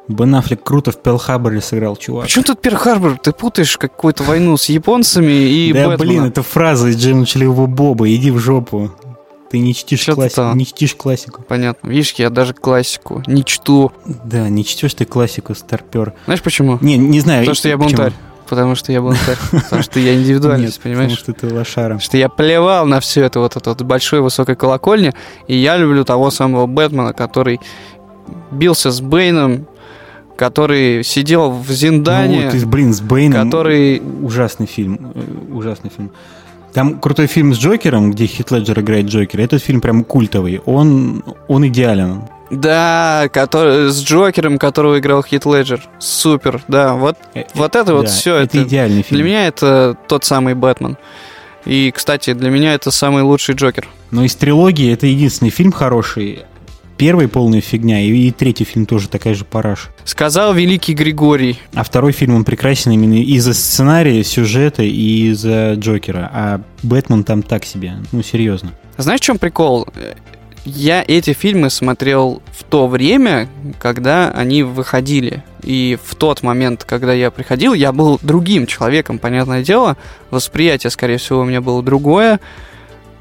[0.09, 2.25] Бен Аффлек круто в Перл-Харборе сыграл, чувак.
[2.25, 3.19] Почему тут Перл-Харбор?
[3.23, 8.13] Ты путаешь какую-то войну с японцами и Да, блин, это фраза из Джеймса Челевого Боба,
[8.13, 8.91] иди в жопу.
[9.53, 11.43] Ты не чтишь, классику, не чтишь классику.
[11.47, 11.87] Понятно.
[11.87, 13.93] Видишь, я даже классику не чту.
[14.25, 16.15] Да, не чтешь ты классику, старпер.
[16.25, 16.79] Знаешь почему?
[16.81, 17.41] Не, не знаю.
[17.41, 18.13] Потому что я бунтарь.
[18.49, 19.37] Потому что я бунтарь.
[19.51, 21.19] Потому что я индивидуальность, понимаешь?
[21.19, 21.83] Потому что ты лошара.
[21.83, 25.13] Потому что я плевал на все это вот это вот большой высокой колокольни,
[25.49, 27.61] и я люблю того самого Бэтмена, который
[28.51, 29.67] бился с Бэйном,
[30.39, 32.47] который сидел в Зиндане.
[32.47, 33.45] Ну, ты, блин, с Бэйном.
[33.45, 34.01] Который...
[34.23, 35.13] Ужасный фильм.
[35.15, 36.11] Э, ужасный фильм.
[36.73, 39.43] Там крутой фильм с Джокером, где Хит Леджер играет Джокера.
[39.43, 40.61] Этот фильм прям культовый.
[40.65, 42.23] Он, он идеален.
[42.51, 45.83] Да, который, с Джокером, которого играл Хит Леджер.
[45.99, 46.95] Супер, да.
[46.95, 48.37] Вот, э, вот это да, вот все.
[48.37, 49.17] Это, это идеальный фильм.
[49.17, 50.97] Для меня это тот самый Бэтмен.
[51.65, 53.89] И, кстати, для меня это самый лучший Джокер.
[54.11, 56.45] Но из трилогии это единственный фильм хороший
[56.97, 59.91] первый полная фигня, и, и третий фильм тоже такая же параш.
[60.05, 61.59] Сказал великий Григорий.
[61.75, 66.31] А второй фильм, он прекрасен именно из-за сценария, сюжета и из-за Джокера.
[66.33, 67.95] А Бэтмен там так себе.
[68.13, 68.73] Ну, серьезно.
[68.97, 69.89] Знаешь, в чем прикол?
[70.65, 73.49] Я эти фильмы смотрел в то время,
[73.81, 75.43] когда они выходили.
[75.63, 79.97] И в тот момент, когда я приходил, я был другим человеком, понятное дело.
[80.31, 82.39] Восприятие, скорее всего, у меня было другое.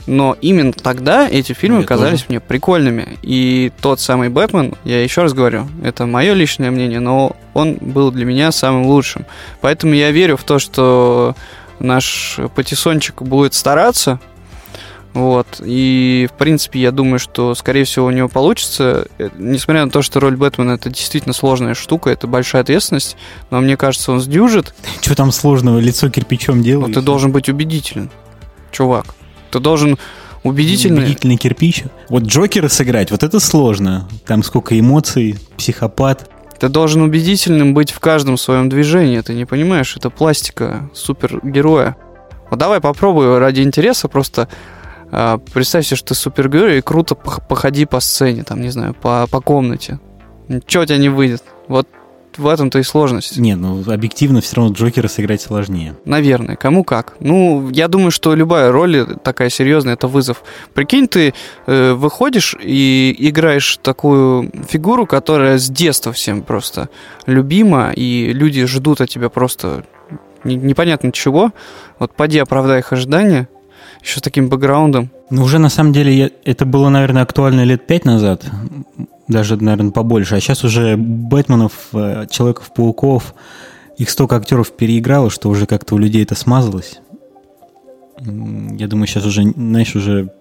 [0.08, 2.26] Но именно тогда эти фильмы Мне казались тоже.
[2.30, 3.20] мне прикольными.
[3.22, 8.12] И тот самый Бэтмен, я еще раз говорю, это мое личное мнение, но он был
[8.12, 9.26] для меня самым лучшим.
[9.62, 11.36] Поэтому я верю в то, что
[11.80, 14.20] наш патиссончик будет стараться.
[15.14, 15.48] Вот.
[15.60, 19.08] И, в принципе, я думаю, что, скорее всего, у него получится.
[19.18, 23.18] Э, несмотря на то, что роль Бэтмена это действительно сложная штука, это большая ответственность,
[23.50, 24.74] но мне кажется, он сдюжит.
[25.02, 25.80] Что там сложного?
[25.80, 26.88] Лицо кирпичом делать?
[26.88, 28.10] Ну, ты должен быть убедителен,
[28.72, 29.16] чувак.
[29.52, 29.98] Ты должен
[30.44, 31.04] убедительный...
[31.04, 31.84] Убедительный кирпич.
[32.10, 34.08] Вот Джокера сыграть, вот это сложно.
[34.26, 36.30] Там сколько эмоций, психопат.
[36.60, 39.20] Ты должен убедительным быть в каждом своем движении.
[39.22, 41.96] Ты не понимаешь, это пластика супергероя.
[42.50, 44.48] Вот давай попробуй ради интереса просто
[45.12, 49.26] э, представь себе, что ты супергерой и круто походи по сцене, там, не знаю, по,
[49.28, 50.00] по комнате.
[50.50, 51.44] Ничего у тебя не выйдет.
[51.68, 51.88] Вот
[52.38, 53.38] в этом-то и сложность.
[53.38, 55.96] Не, ну объективно все равно Джокера сыграть сложнее.
[56.06, 57.16] Наверное, кому как.
[57.20, 60.44] Ну, я думаю, что любая роль такая серьезная это вызов.
[60.74, 61.34] Прикинь, ты
[61.66, 66.90] э, выходишь и играешь такую фигуру, которая с детства всем просто
[67.26, 69.84] любима, и люди ждут от тебя просто
[70.44, 71.52] непонятно чего.
[72.00, 73.48] Вот поди оправдай их ожидания,
[74.04, 75.12] еще с таким бэкграундом.
[75.30, 78.46] Ну, уже на самом деле я, это было, наверное, актуально лет пять назад
[79.32, 80.36] даже, наверное, побольше.
[80.36, 83.34] А сейчас уже Бэтменов, э, Человеков-пауков,
[83.98, 87.00] их столько актеров переиграло, что уже как-то у людей это смазалось.
[88.20, 90.32] Я думаю, сейчас уже, знаешь, уже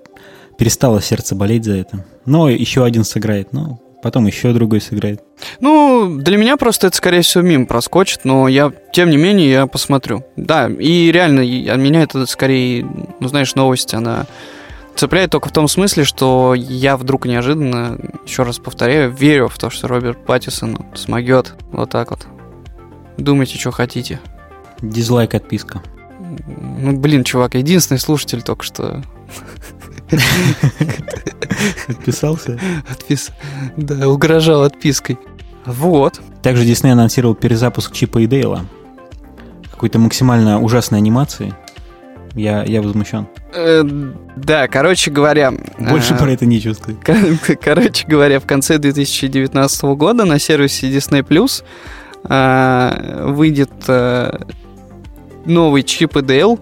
[0.58, 2.04] перестало сердце болеть за это.
[2.26, 5.22] Но еще один сыграет, но потом еще другой сыграет.
[5.60, 9.66] Ну, для меня просто это, скорее всего, мим проскочит, но я, тем не менее, я
[9.66, 10.24] посмотрю.
[10.36, 12.86] Да, и реально, и, меня это скорее,
[13.20, 14.26] ну, знаешь, новость, она
[14.94, 19.70] цепляет только в том смысле, что я вдруг неожиданно, еще раз повторяю, верю в то,
[19.70, 22.26] что Роберт Паттисон смогет вот так вот.
[23.16, 24.20] Думайте, что хотите.
[24.80, 25.82] Дизлайк отписка.
[26.78, 29.02] Ну, блин, чувак, единственный слушатель только что
[31.88, 32.58] Отписался?
[32.90, 33.30] Отпис...
[33.76, 35.18] Да, угрожал отпиской.
[35.66, 36.20] Вот.
[36.42, 38.64] Также Дисней анонсировал перезапуск Чипа и Дейла.
[39.70, 41.54] Какой-то максимально ужасной анимации.
[42.34, 43.26] Я, я возмущен.
[43.54, 43.82] Э,
[44.36, 45.52] да, короче говоря...
[45.78, 47.00] Больше э, про это нечего сказать.
[47.04, 51.64] кор- Короче говоря, в конце 2019 года на сервисе Disney Plus
[52.28, 54.38] э, выйдет э,
[55.44, 56.60] новый Чип и Дейл,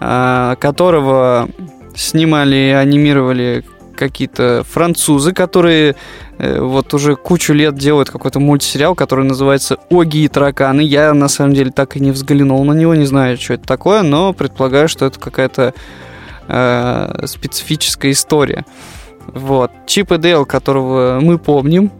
[0.00, 1.48] э, которого
[1.96, 3.64] снимали и анимировали
[3.96, 5.96] какие-то французы, которые
[6.38, 10.82] э, вот уже кучу лет делают какой-то мультсериал, который называется «Оги и тараканы».
[10.82, 14.02] Я, на самом деле, так и не взглянул на него, не знаю, что это такое,
[14.02, 15.74] но предполагаю, что это какая-то
[16.46, 18.64] э, специфическая история.
[19.26, 19.72] Вот.
[19.86, 21.90] Чип и Дейл, которого мы помним.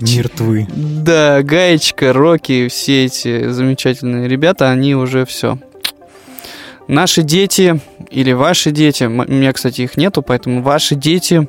[0.00, 0.68] Мертвы.
[0.76, 5.58] Да, Гаечка, Рокки, все эти замечательные ребята, они уже все.
[6.88, 7.80] Наши дети
[8.10, 11.46] или ваши дети, у меня, кстати, их нету, поэтому ваши дети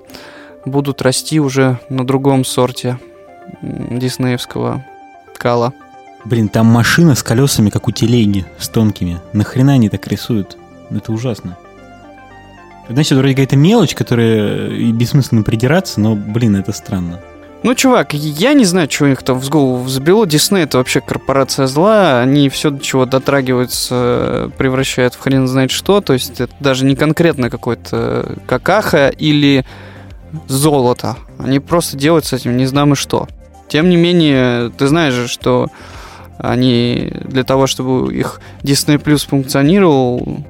[0.65, 2.99] будут расти уже на другом сорте
[3.61, 4.85] диснеевского
[5.37, 5.73] кала.
[6.25, 9.21] Блин, там машина с колесами, как у телеги, с тонкими.
[9.31, 10.57] Нахрена они так рисуют?
[10.91, 11.57] Это ужасно.
[12.89, 17.21] Значит, вроде какая-то мелочь, которая и бессмысленно придираться, но, блин, это странно.
[17.61, 20.25] Ну, чувак, я не знаю, чего у них там в голову взбило.
[20.25, 22.21] Дисней это вообще корпорация зла.
[22.21, 25.99] Они все, до чего дотрагиваются, превращают в хрен знает что.
[25.99, 29.65] То есть это даже не конкретно какой-то какаха или
[30.47, 31.17] золото.
[31.37, 33.27] Они просто делают с этим не знамо что.
[33.67, 35.67] Тем не менее, ты знаешь же, что
[36.37, 40.45] они для того, чтобы их Disney Plus функционировал,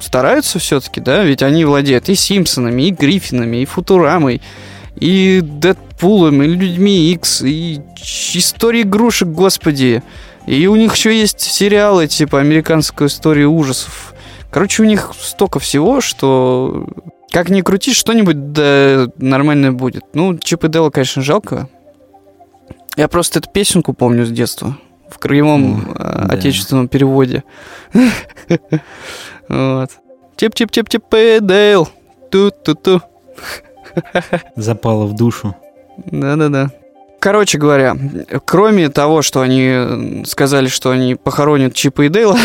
[0.00, 1.22] стараются все-таки, да?
[1.22, 4.40] Ведь они владеют и Симпсонами, и Гриффинами, и Футурамой,
[5.00, 7.80] и Дэдпулом, и Людьми Икс, и
[8.34, 10.02] истории игрушек, господи.
[10.46, 14.14] И у них еще есть сериалы типа «Американская история ужасов».
[14.50, 16.88] Короче, у них столько всего, что
[17.30, 20.04] как ни крути, что-нибудь да нормальное будет.
[20.14, 21.68] Ну, Чип и Дейла, конечно, жалко.
[22.96, 24.76] Я просто эту песенку помню с детства.
[25.08, 26.34] В краевом О, э, да.
[26.34, 27.44] отечественном переводе.
[29.48, 29.90] Вот.
[30.36, 31.88] Чип-чип-чип-чип и Дейл.
[32.30, 33.02] Ту-ту-ту.
[34.56, 35.54] Запало в душу.
[36.06, 36.70] Да-да-да.
[37.20, 37.96] Короче говоря,
[38.46, 42.38] кроме того, что они сказали, что они похоронят Чипа и Дейла,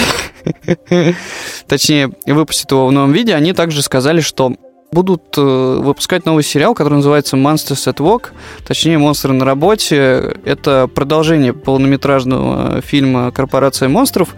[1.68, 4.54] точнее, выпустят его в новом виде, они также сказали, что
[4.92, 8.32] будут э, выпускать новый сериал, который называется Monsters at Work,
[8.68, 10.38] точнее, Монстры на работе.
[10.46, 14.36] Это продолжение полнометражного фильма Корпорация монстров,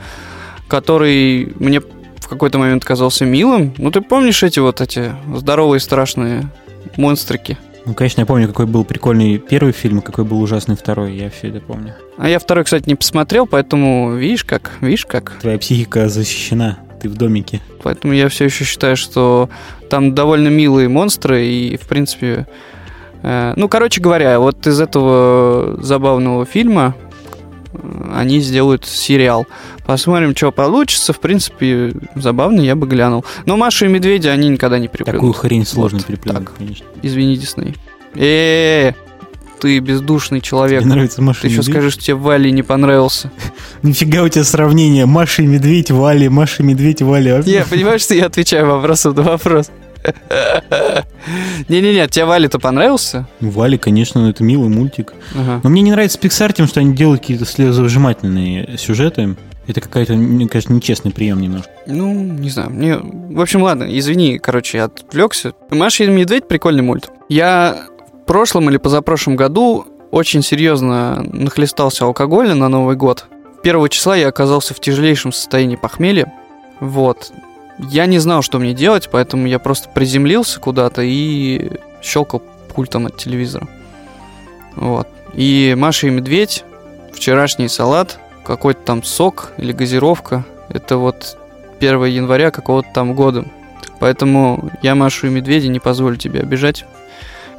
[0.68, 3.74] который мне в какой-то момент казался милым.
[3.78, 6.50] Ну, ты помнишь эти вот эти здоровые страшные
[6.96, 7.58] монстрики?
[7.86, 11.16] Ну, конечно, я помню, какой был прикольный первый фильм, и какой был ужасный второй.
[11.16, 11.96] Я все это помню.
[12.18, 15.38] А я второй, кстати, не посмотрел, поэтому видишь как, видишь как.
[15.40, 16.80] Твоя психика защищена.
[17.02, 17.62] Ты в домике.
[17.84, 19.50] Поэтому я все еще считаю, что
[19.90, 22.48] там довольно милые монстры и, в принципе...
[23.22, 26.96] э, ну, короче говоря, вот из этого забавного фильма
[27.72, 29.46] э, они сделают сериал.
[29.88, 31.14] Посмотрим, что получится.
[31.14, 33.26] В принципе, забавно, я бы глянул.
[33.46, 35.16] Но Машу и Медведя они никогда не переплюнут.
[35.20, 36.58] Такую хрень сложно Вот переплюнуть, так.
[36.58, 36.86] конечно.
[37.02, 37.76] Извини, Дисней.
[38.16, 38.92] э
[39.60, 40.84] ты бездушный человек.
[40.84, 41.74] Мне нравится Маша Ты еще Медведь.
[41.74, 43.32] скажешь, что тебе Вали не понравился.
[43.82, 45.08] Нифига у тебя сравнение.
[45.08, 47.42] Маша и Медведь, Вали, Маша и Медведь, Вали.
[47.46, 49.72] Я понимаю, что я отвечаю вопросом на вопрос.
[51.70, 53.28] Не-не-не, тебе Вали-то понравился?
[53.42, 55.14] Вали, конечно, ну, это милый мультик.
[55.36, 55.62] Ага.
[55.64, 59.36] Но мне не нравится Pixar тем, что они делают какие-то слезовыжимательные сюжеты.
[59.68, 61.70] Это какая-то, мне кажется, нечестный прием немножко.
[61.88, 62.70] Ну, не знаю.
[62.70, 62.98] Мне...
[62.98, 65.54] В общем, ладно, извини, короче, я отвлекся.
[65.70, 67.10] Маша и Медведь прикольный мульт.
[67.28, 73.26] Я в прошлом или позапрошлом году очень серьезно нахлестался алкоголя на Новый год.
[73.62, 76.34] Первого числа я оказался в тяжелейшем состоянии похмелья.
[76.80, 77.34] Вот.
[77.78, 82.42] Я не знал, что мне делать, поэтому я просто приземлился куда-то и щелкал
[82.74, 83.68] пультом от телевизора.
[84.76, 85.08] Вот.
[85.34, 86.64] И Маша и Медведь,
[87.12, 88.18] вчерашний салат,
[88.48, 90.46] какой-то там сок или газировка.
[90.70, 91.38] Это вот
[91.80, 93.46] 1 января какого-то там года.
[94.00, 96.86] Поэтому я Машу и Медведя не позволю тебе обижать.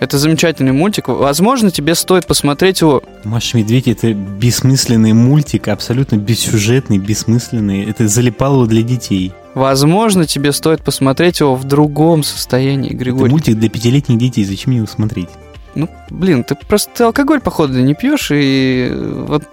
[0.01, 1.09] Это замечательный мультик.
[1.09, 3.03] Возможно, тебе стоит посмотреть его.
[3.24, 7.84] Маша Медведь это бессмысленный мультик, абсолютно бессюжетный, бессмысленный.
[7.84, 9.32] Это залипало для детей.
[9.55, 13.30] Возможно, тебе стоит посмотреть его в другом состоянии, Это Григорий.
[13.30, 15.30] мультик для пятилетних детей, зачем его смотреть?
[15.74, 19.45] Ну, блин, ты просто алкоголь, походу, не пьешь, и вот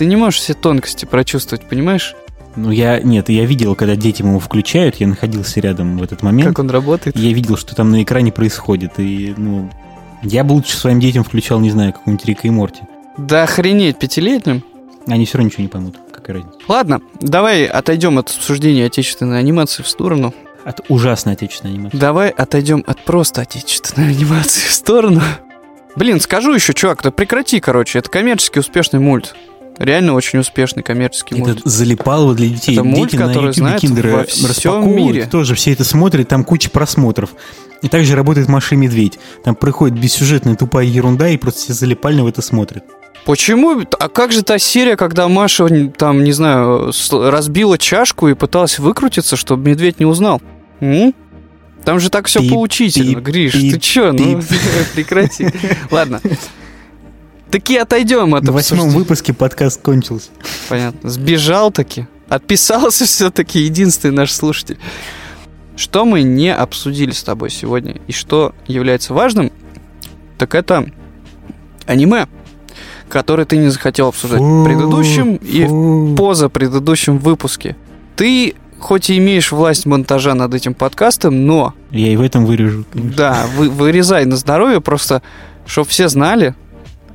[0.00, 2.14] ты не можешь все тонкости прочувствовать, понимаешь?
[2.56, 6.48] Ну, я, нет, я видел, когда дети ему включают, я находился рядом в этот момент.
[6.48, 7.18] Как он работает?
[7.18, 9.70] Я видел, что там на экране происходит, и, ну,
[10.22, 12.80] я бы лучше своим детям включал, не знаю, какого-нибудь Рика и Морти.
[13.18, 14.64] Да охренеть, пятилетним.
[15.06, 16.56] Они все равно ничего не поймут, какая разница.
[16.66, 20.32] Ладно, давай отойдем от обсуждения отечественной анимации в сторону.
[20.64, 21.98] От ужасной отечественной анимации.
[21.98, 25.20] Давай отойдем от просто отечественной анимации в сторону.
[25.94, 29.34] Блин, скажу еще, чувак, да прекрати, короче, это коммерчески успешный мульт.
[29.80, 31.62] Реально очень успешный коммерческий Это мульт.
[31.64, 32.74] залипалово для детей.
[32.74, 35.26] Это мульт, Дети на который YouTube знают во всем мире.
[35.26, 37.30] тоже все это смотрят, там куча просмотров.
[37.80, 39.18] И также работает Маша и Медведь.
[39.42, 42.84] Там проходит бессюжетная тупая ерунда, и просто все залипально в это смотрят.
[43.24, 43.82] Почему?
[43.98, 45.66] А как же та серия, когда Маша,
[45.96, 50.42] там, не знаю, разбила чашку и пыталась выкрутиться, чтобы медведь не узнал?
[50.80, 51.14] М?
[51.86, 54.12] Там же так все Пип, поучительно, пип, Гриш, пип, ты чё?
[54.12, 54.42] Ну,
[54.94, 55.48] прекрати.
[55.90, 56.20] Ладно.
[57.50, 58.98] Таки отойдем от На восьмом обсуждения.
[58.98, 60.28] выпуске подкаст кончился.
[60.68, 61.10] Понятно.
[61.10, 62.06] Сбежал таки.
[62.28, 64.78] Отписался все-таки единственный наш слушатель.
[65.76, 69.50] Что мы не обсудили с тобой сегодня и что является важным,
[70.38, 70.86] так это
[71.86, 72.26] аниме,
[73.08, 76.14] которое ты не захотел обсуждать в предыдущем и в Фу.
[76.16, 77.76] позапредыдущем выпуске.
[78.14, 82.84] Ты хоть и имеешь власть монтажа над этим подкастом, но Я и в этом вырежу.
[82.92, 83.16] конечно.
[83.16, 85.22] да, вы, вырезай на здоровье, просто
[85.66, 86.54] чтобы все знали,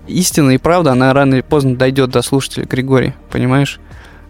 [0.07, 3.79] истина и правда, она рано или поздно дойдет до слушателя Григорий, понимаешь?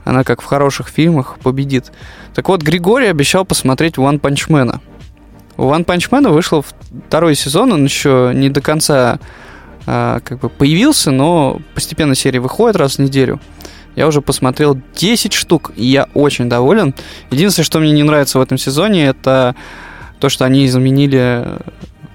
[0.03, 1.91] Она как в хороших фильмах победит.
[2.33, 4.79] Так вот, Григорий обещал посмотреть One Punch Man.
[5.57, 6.63] У One Punch Man вышел
[7.07, 9.19] второй сезон, он еще не до конца
[9.87, 13.39] а, как бы появился, но постепенно серии выходят раз в неделю.
[13.95, 16.93] Я уже посмотрел 10 штук, и я очень доволен.
[17.31, 19.55] Единственное, что мне не нравится в этом сезоне, это
[20.19, 21.59] то, что они изменили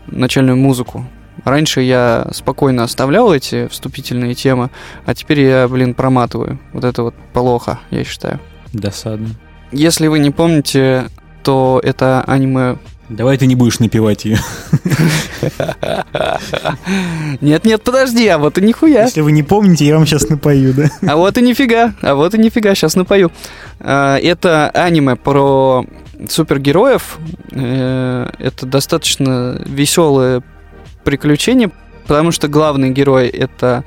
[0.06, 1.06] начальную музыку.
[1.44, 4.70] Раньше я спокойно оставлял эти вступительные темы,
[5.06, 6.58] а теперь я, блин, проматываю.
[6.72, 8.40] Вот это вот плохо, я считаю.
[8.72, 9.30] Досадно.
[9.72, 11.06] Если вы не помните,
[11.42, 12.76] то это аниме...
[13.08, 14.38] Давай ты не будешь напевать ее.
[17.40, 19.04] Нет-нет, подожди, а вот и нихуя.
[19.04, 20.90] Если вы не помните, я вам сейчас напою, да?
[21.06, 23.32] А вот и нифига, а вот и нифига, сейчас напою.
[23.80, 25.84] А, Это аниме про
[26.28, 27.18] супергероев.
[27.52, 30.42] Э, Это достаточно веселое
[31.04, 31.70] приключение,
[32.06, 33.84] потому что главный герой это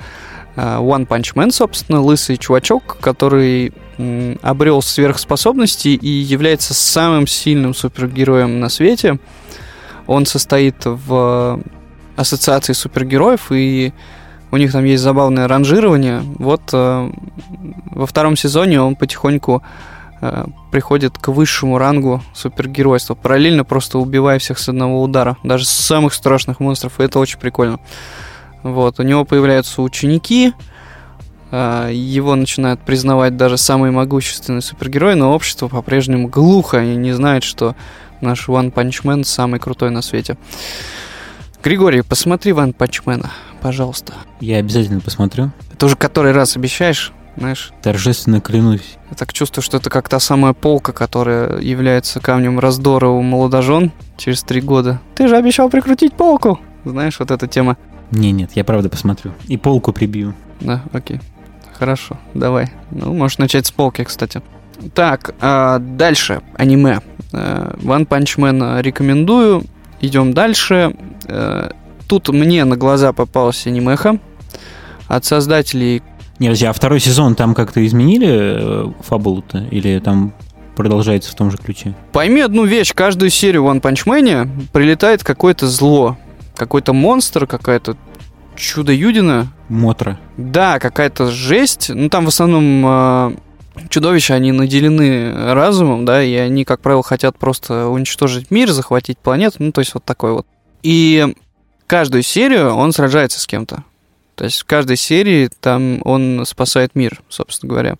[0.56, 3.72] а, One Punch Man, собственно, лысый чувачок, который
[4.42, 9.18] обрел сверхспособности и является самым сильным супергероем на свете.
[10.06, 11.60] Он состоит в
[12.16, 13.92] ассоциации супергероев, и
[14.50, 16.20] у них там есть забавное ранжирование.
[16.38, 17.10] Вот э,
[17.90, 19.62] во втором сезоне он потихоньку
[20.24, 26.14] э, приходит к высшему рангу супергеройства, параллельно просто убивая всех с одного удара, даже самых
[26.14, 27.78] страшных монстров, и это очень прикольно.
[28.62, 30.54] Вот, у него появляются ученики,
[31.50, 37.44] э, его начинают признавать даже самые могущественные супергерои, но общество по-прежнему глухо и не знает,
[37.44, 37.76] что
[38.22, 40.36] наш One Punch Man самый крутой на свете.
[41.62, 43.26] Григорий, посмотри One Punch Man,
[43.60, 44.14] пожалуйста.
[44.40, 45.50] Я обязательно посмотрю.
[45.72, 47.72] Это уже который раз обещаешь, знаешь?
[47.82, 48.96] Торжественно клянусь.
[49.10, 53.92] Я так чувствую, что это как та самая полка, которая является камнем раздора у молодожен
[54.16, 55.00] через три года.
[55.14, 56.58] Ты же обещал прикрутить полку.
[56.84, 57.76] Знаешь, вот эта тема.
[58.10, 59.32] Не, нет, я правда посмотрю.
[59.48, 60.34] И полку прибью.
[60.60, 61.20] Да, окей.
[61.78, 62.70] Хорошо, давай.
[62.90, 64.42] Ну, можешь начать с полки, кстати.
[64.94, 66.42] Так, а, дальше.
[66.56, 67.00] Аниме.
[67.32, 69.64] Э, One Punch Man рекомендую.
[70.00, 70.94] Идем дальше.
[71.26, 71.70] Э,
[72.06, 74.18] Тут мне на глаза попалась анимеха
[75.08, 76.02] от создателей
[76.38, 79.58] Не, подожди, а второй сезон там как-то изменили э, фабулу-то?
[79.70, 80.32] Или там
[80.74, 81.94] продолжается в том же ключе?
[82.12, 86.16] Пойми одну вещь, каждую серию One Punch Man прилетает какое-то зло,
[86.56, 87.96] какой-то монстр, какая-то
[88.56, 89.48] чудо-юдина.
[89.68, 90.18] Мотра.
[90.36, 91.90] Да, какая-то жесть.
[91.92, 93.36] Ну, там в основном э,
[93.88, 99.56] чудовища, они наделены разумом, да, и они, как правило, хотят просто уничтожить мир, захватить планету,
[99.60, 100.46] ну, то есть вот такой вот.
[100.82, 101.34] И
[101.86, 103.84] каждую серию он сражается с кем-то.
[104.34, 107.96] То есть в каждой серии там он спасает мир, собственно говоря,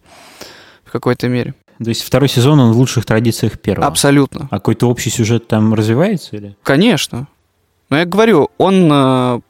[0.84, 1.54] в какой-то мере.
[1.82, 3.86] То есть второй сезон, он в лучших традициях первого.
[3.86, 4.48] Абсолютно.
[4.50, 6.36] А какой-то общий сюжет там развивается?
[6.36, 6.56] Или?
[6.62, 7.28] Конечно.
[7.90, 9.40] Но я говорю, он э,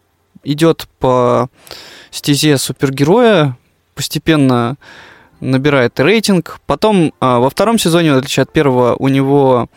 [0.42, 1.48] идет по
[2.10, 3.56] стезе супергероя,
[3.94, 4.76] постепенно
[5.40, 6.60] набирает рейтинг.
[6.66, 9.68] Потом э, во втором сезоне, в отличие от первого, у него,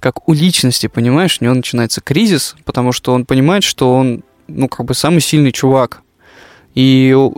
[0.00, 4.68] как у личности, понимаешь, у него начинается кризис, потому что он понимает, что он, ну,
[4.68, 6.00] как бы самый сильный чувак.
[6.74, 7.30] И э,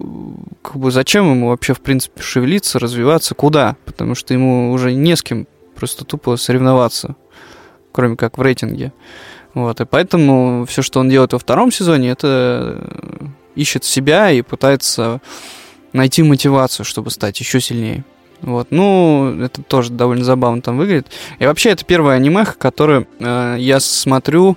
[0.63, 3.77] как бы зачем ему вообще, в принципе, шевелиться, развиваться, куда?
[3.85, 7.17] Потому что ему уже не с кем просто тупо соревноваться,
[7.93, 8.93] кроме как в рейтинге.
[9.55, 14.43] Вот, и поэтому все, что он делает во втором сезоне, это э, ищет себя и
[14.43, 15.21] пытается
[15.93, 18.05] найти мотивацию, чтобы стать еще сильнее.
[18.43, 21.09] Вот, ну, это тоже довольно забавно там выглядит.
[21.39, 24.57] И вообще, это первое аниме, которое э, я смотрю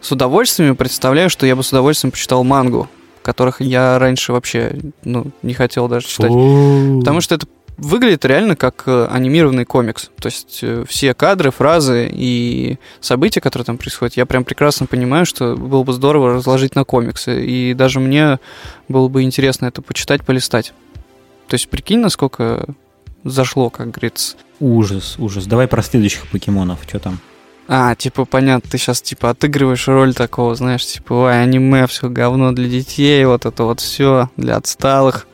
[0.00, 2.88] с удовольствием и представляю, что я бы с удовольствием почитал мангу,
[3.22, 6.30] которых я раньше вообще ну, не хотел даже читать.
[6.30, 7.46] Потому что это
[7.80, 10.10] выглядит реально как э, анимированный комикс.
[10.20, 15.24] То есть э, все кадры, фразы и события, которые там происходят, я прям прекрасно понимаю,
[15.24, 17.44] что было бы здорово разложить на комиксы.
[17.44, 18.38] И даже мне
[18.88, 20.72] было бы интересно это почитать, полистать.
[21.48, 22.66] То есть прикинь, насколько
[23.24, 24.36] зашло, как говорится.
[24.60, 25.46] Ужас, ужас.
[25.46, 26.80] Давай про следующих покемонов.
[26.86, 27.18] Что там?
[27.72, 32.50] А, типа, понятно, ты сейчас, типа, отыгрываешь роль такого, знаешь, типа, ой, аниме, все говно
[32.50, 35.28] для детей, вот это вот все для отсталых,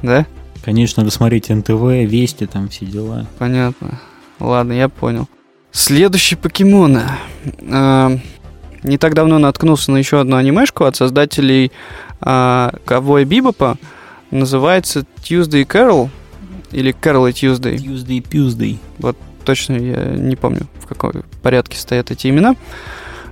[0.00, 0.24] да?
[0.64, 3.26] Конечно, надо смотреть НТВ, Вести, там все дела.
[3.38, 4.00] Понятно.
[4.40, 5.28] Ладно, я понял.
[5.70, 6.98] Следующий покемон.
[7.70, 8.18] А,
[8.82, 11.72] не так давно наткнулся на еще одну анимешку от создателей
[12.22, 13.76] а, Ковбоя Бибопа.
[14.30, 16.08] Называется Tuesday Carol
[16.70, 17.76] или Carol и Tuesday.
[17.76, 18.78] Tuesday, Tuesday.
[19.44, 21.12] Точно я не помню, в каком
[21.42, 22.56] порядке стоят эти имена.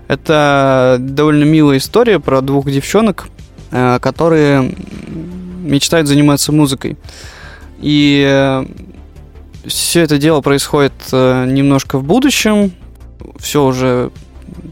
[0.08, 3.28] Это довольно милая история про двух девчонок,
[3.70, 4.74] э, которые
[5.62, 6.96] мечтают заниматься музыкой.
[7.78, 8.64] И
[9.66, 12.72] все это дело происходит э, немножко в будущем.
[13.38, 14.10] Все уже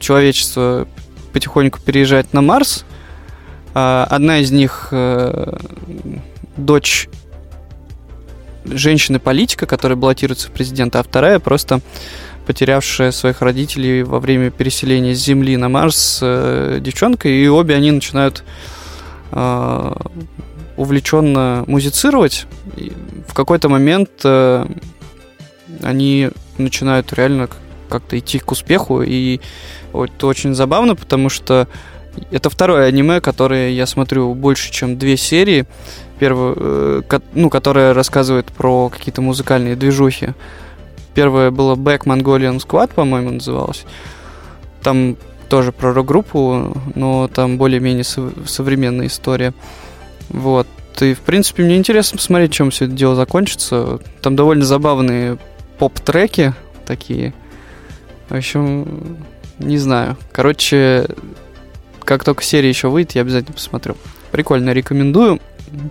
[0.01, 0.89] человечество
[1.33, 2.85] потихоньку переезжает на Марс.
[3.75, 5.57] Одна из них э,
[6.57, 7.09] дочь
[8.71, 11.81] женщины-политика, которая баллотируется в президента, а вторая просто
[12.47, 17.91] потерявшая своих родителей во время переселения с Земли на Марс э, девчонка, и обе они
[17.91, 18.43] начинают
[19.33, 19.93] э,
[20.77, 22.47] увлеченно музицировать.
[22.77, 22.93] И
[23.29, 24.67] в какой-то момент э,
[25.83, 27.51] они начинают реально
[27.91, 29.41] как-то идти к успеху, и
[29.93, 31.69] это очень забавно, потому что
[32.31, 35.67] это второе аниме, которое я смотрю больше, чем две серии
[36.19, 40.31] первую, э, ну, которая рассказывает про какие-то музыкальные движухи.
[41.15, 43.85] Первое было Back Mongolian Squad, по-моему, называлось.
[44.83, 45.17] Там
[45.49, 49.55] тоже про рок-группу, но там более-менее сов- современная история.
[50.29, 50.67] Вот.
[51.01, 54.01] И, в принципе, мне интересно посмотреть, чем все это дело закончится.
[54.21, 55.39] Там довольно забавные
[55.79, 56.55] поп-треки
[56.87, 57.33] такие.
[58.29, 59.17] В общем,
[59.59, 60.17] не знаю.
[60.33, 61.07] Короче,
[62.09, 63.95] как только серия еще выйдет, я обязательно посмотрю.
[64.31, 65.41] Прикольно, рекомендую.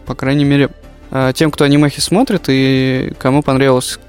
[0.08, 0.72] По крайней мере,
[1.12, 4.00] э, тем, кто анимехи смотрит и кому понравилось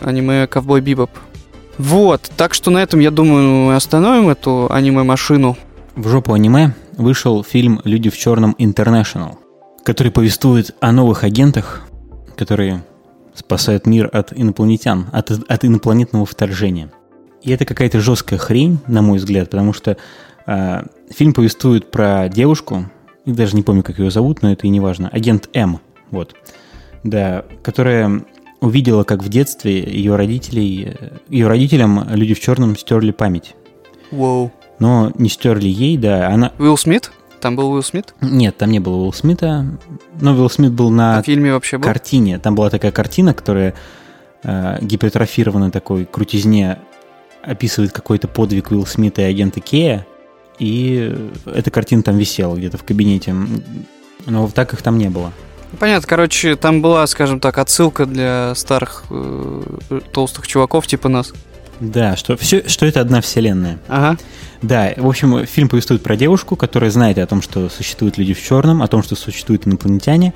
[0.00, 1.10] аниме Ковбой Бибоп.
[1.76, 5.58] Вот, так что на этом, я думаю, мы остановим эту аниме-машину.
[5.94, 9.36] В жопу аниме вышел фильм «Люди в черном International»,
[9.84, 11.82] который повествует о новых агентах,
[12.34, 12.82] которые
[13.34, 16.90] спасают мир от инопланетян, от, от инопланетного вторжения.
[17.42, 19.98] И это какая-то жесткая хрень, на мой взгляд, потому что
[20.46, 22.86] э, фильм повествует про девушку,
[23.24, 25.80] и даже не помню, как ее зовут, но это и не важно, агент М,
[26.10, 26.34] вот,
[27.04, 28.24] да, которая
[28.60, 30.96] увидела, как в детстве ее родителей,
[31.28, 33.54] ее родителям люди в черном стерли память.
[34.10, 34.50] Воу.
[34.78, 36.52] Но не стерли ей, да, она...
[36.58, 37.10] Уилл Смит?
[37.40, 38.14] Там был Уилл Смит?
[38.20, 39.64] Нет, там не было Уилл Смита,
[40.20, 41.84] но Уилл Смит был на В фильме вообще был?
[41.84, 42.38] картине.
[42.38, 43.74] Там была такая картина, которая
[44.42, 46.78] э, гипертрофированной такой крутизне
[47.42, 50.04] описывает какой-то подвиг Уилл Смита и агента Кея.
[50.58, 51.14] И
[51.46, 53.34] эта картина там висела где-то в кабинете.
[54.26, 55.32] Но так их там не было.
[55.78, 59.62] Понятно, короче, там была, скажем так, отсылка для старых э,
[60.12, 61.32] толстых чуваков типа нас.
[61.80, 63.78] Да, что, все, что это одна вселенная.
[63.86, 64.18] Ага.
[64.62, 68.42] Да, в общем, фильм повествует про девушку, которая знает о том, что существуют люди в
[68.42, 70.34] черном, о том, что существуют инопланетяне,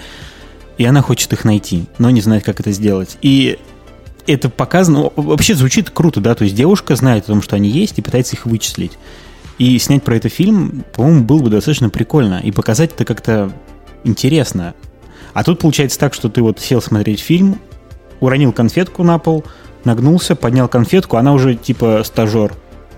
[0.78, 3.16] и она хочет их найти, но не знает, как это сделать.
[3.22, 3.58] И
[4.26, 7.98] это показано, вообще звучит круто, да, то есть девушка знает о том, что они есть,
[7.98, 8.92] и пытается их вычислить.
[9.62, 13.52] И снять про это фильм, по-моему, было бы достаточно прикольно, и показать это как-то
[14.02, 14.74] интересно.
[15.34, 17.60] А тут получается так, что ты вот сел смотреть фильм,
[18.18, 19.44] уронил конфетку на пол,
[19.84, 22.52] нагнулся, поднял конфетку, она уже типа стажер.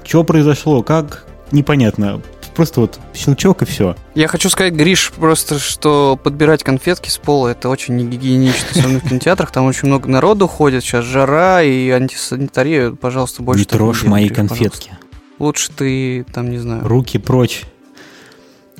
[0.04, 2.22] Что произошло, как, непонятно.
[2.56, 3.94] Просто вот щелчок и все.
[4.14, 9.06] Я хочу сказать, Гриш, просто, что подбирать конфетки с пола это очень негигиенично, особенно в
[9.06, 9.50] кинотеатрах.
[9.50, 12.92] Там очень много народу ходит, сейчас жара и антисанитария.
[12.92, 14.92] Пожалуйста, больше не трожь мои конфетки.
[15.38, 16.86] Лучше ты, там, не знаю.
[16.86, 17.64] Руки прочь.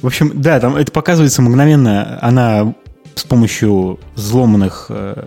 [0.01, 2.19] В общем, да, там это показывается мгновенно.
[2.21, 2.75] Она
[3.15, 4.87] с помощью взломанных...
[4.89, 5.25] э,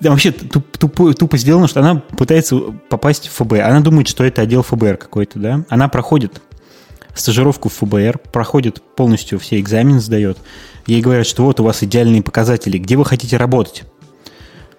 [0.00, 2.56] вообще туп- тупо, тупо сделано, что она пытается
[2.88, 3.60] попасть в ФБР.
[3.60, 5.64] Она думает, что это отдел ФБР какой-то, да?
[5.68, 6.40] Она проходит
[7.14, 10.38] стажировку в ФБР, проходит полностью все экзамены, сдает.
[10.86, 13.84] Ей говорят, что вот у вас идеальные показатели, где вы хотите работать?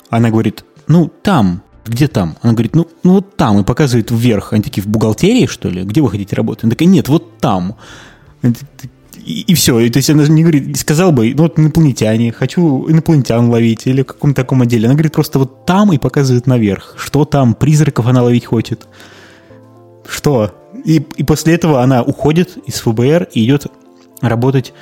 [0.10, 1.62] Она говорит, ну, там.
[1.86, 2.38] Где там?
[2.42, 4.54] Она говорит, ну, ну вот там, и показывает вверх.
[4.54, 5.84] Они такие, в бухгалтерии, что ли?
[5.84, 6.66] Где вы хотите работать?
[6.66, 7.76] Она такая, нет, вот там.
[9.26, 9.80] И, и все.
[9.80, 14.04] И, то есть она не говорит, сказал бы, ну вот инопланетяне, хочу инопланетян ловить или
[14.04, 14.86] в каком-то таком отделе.
[14.86, 16.96] Она говорит просто вот там и показывает наверх.
[16.98, 17.54] Что там?
[17.54, 18.88] Призраков она ловить хочет.
[20.08, 20.54] Что?
[20.86, 23.68] И, и после этого она уходит из ФБР и идет
[24.22, 24.74] работать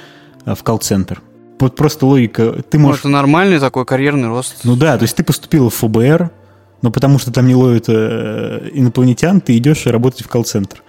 [0.45, 1.21] э, в колл-центр.
[1.59, 2.61] Вот просто логика.
[2.69, 3.01] Ты можешь...
[3.01, 4.57] Это нормальный такой карьерный рост.
[4.63, 6.31] Ну да, то есть ты поступила в ФБР,
[6.81, 10.83] но потому что там не ловят э, инопланетян, ты идешь работать в колл-центр.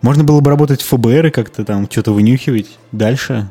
[0.00, 3.48] Можно было бы работать в ФБР и как-то там что-то вынюхивать дальше.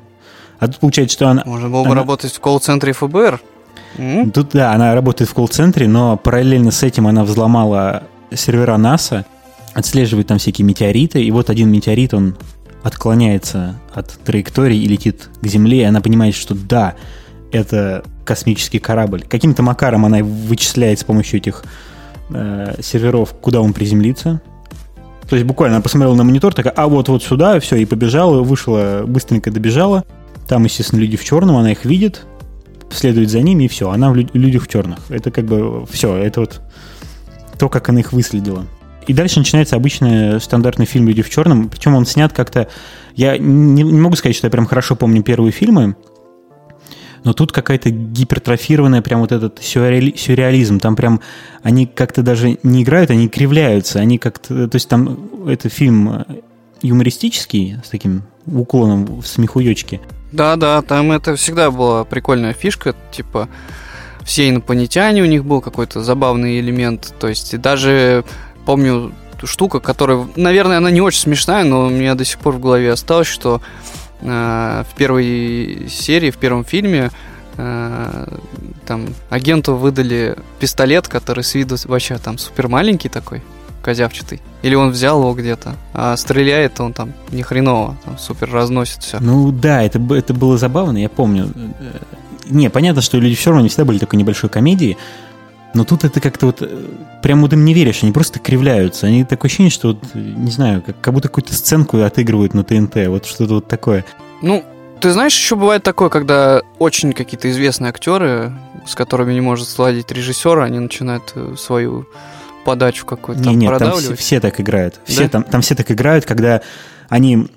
[0.60, 1.44] А тут получается, что она...
[1.46, 1.96] Можно было бы она...
[2.02, 3.42] работать в колл-центре ФБР.
[3.98, 4.32] Mm?
[4.32, 9.26] Тут, да, она работает в колл-центре, но параллельно с этим она взломала сервера НАСА,
[9.74, 12.36] отслеживает там всякие метеориты, и вот один метеорит, он
[12.84, 16.96] отклоняется от траектории и летит к Земле, и она понимает, что да,
[17.54, 19.24] это космический корабль.
[19.30, 21.64] Каким-то макаром она вычисляет с помощью этих
[22.30, 24.42] э, серверов, куда он приземлится.
[25.30, 28.42] То есть буквально она посмотрела на монитор, такая, а вот вот сюда, все, и побежала,
[28.42, 30.04] вышла, быстренько добежала.
[30.48, 32.26] Там, естественно, люди в черном, она их видит,
[32.92, 35.00] следует за ними, и все, она в людях в черных.
[35.10, 36.62] Это как бы все, это вот
[37.58, 38.66] то, как она их выследила.
[39.08, 42.68] И дальше начинается обычный стандартный фильм «Люди в черном», причем он снят как-то...
[43.16, 45.96] Я не, не могу сказать, что я прям хорошо помню первые фильмы,
[47.24, 50.80] но тут какая-то гипертрофированная прям вот этот сюрреализм.
[50.80, 51.22] Там прям
[51.62, 54.00] они как-то даже не играют, они кривляются.
[54.00, 54.68] Они как-то...
[54.68, 56.26] То есть там это фильм
[56.82, 60.02] юмористический, с таким уклоном в смехуёчки.
[60.32, 63.48] Да-да, там это всегда была прикольная фишка, типа
[64.24, 68.26] все инопланетяне, у них был какой-то забавный элемент, то есть даже
[68.66, 69.14] помню
[69.44, 72.92] штука, которая, наверное, она не очень смешная, но у меня до сих пор в голове
[72.92, 77.12] осталось, что э, в первой серии, в первом фильме
[77.58, 78.38] э,
[78.86, 83.42] там агенту выдали пистолет, который с виду вообще там супер маленький такой,
[83.82, 84.42] козявчатый.
[84.62, 89.20] Или он взял его где-то, а стреляет он там ни хреново, там супер разносит все.
[89.20, 91.52] Ну да, это, это было забавно, я помню.
[92.50, 94.98] Не, понятно, что люди все равно не всегда были такой небольшой комедией,
[95.74, 96.62] но тут это как-то вот...
[96.62, 96.86] Э,
[97.22, 99.08] прям вот им не веришь, они просто кривляются.
[99.08, 103.08] Они такое ощущение, что вот, не знаю, как, как будто какую-то сценку отыгрывают на ТНТ.
[103.08, 104.06] Вот что-то вот такое.
[104.42, 104.64] Ну,
[105.00, 108.54] ты знаешь, еще бывает такое, когда очень какие-то известные актеры,
[108.86, 112.08] с которыми не может сладить режиссер, они начинают э, свою
[112.64, 115.00] подачу какую-то не, там нет, там все, все так играют.
[115.06, 115.30] Все, да?
[115.30, 116.62] там, там все так играют, когда
[117.10, 117.48] они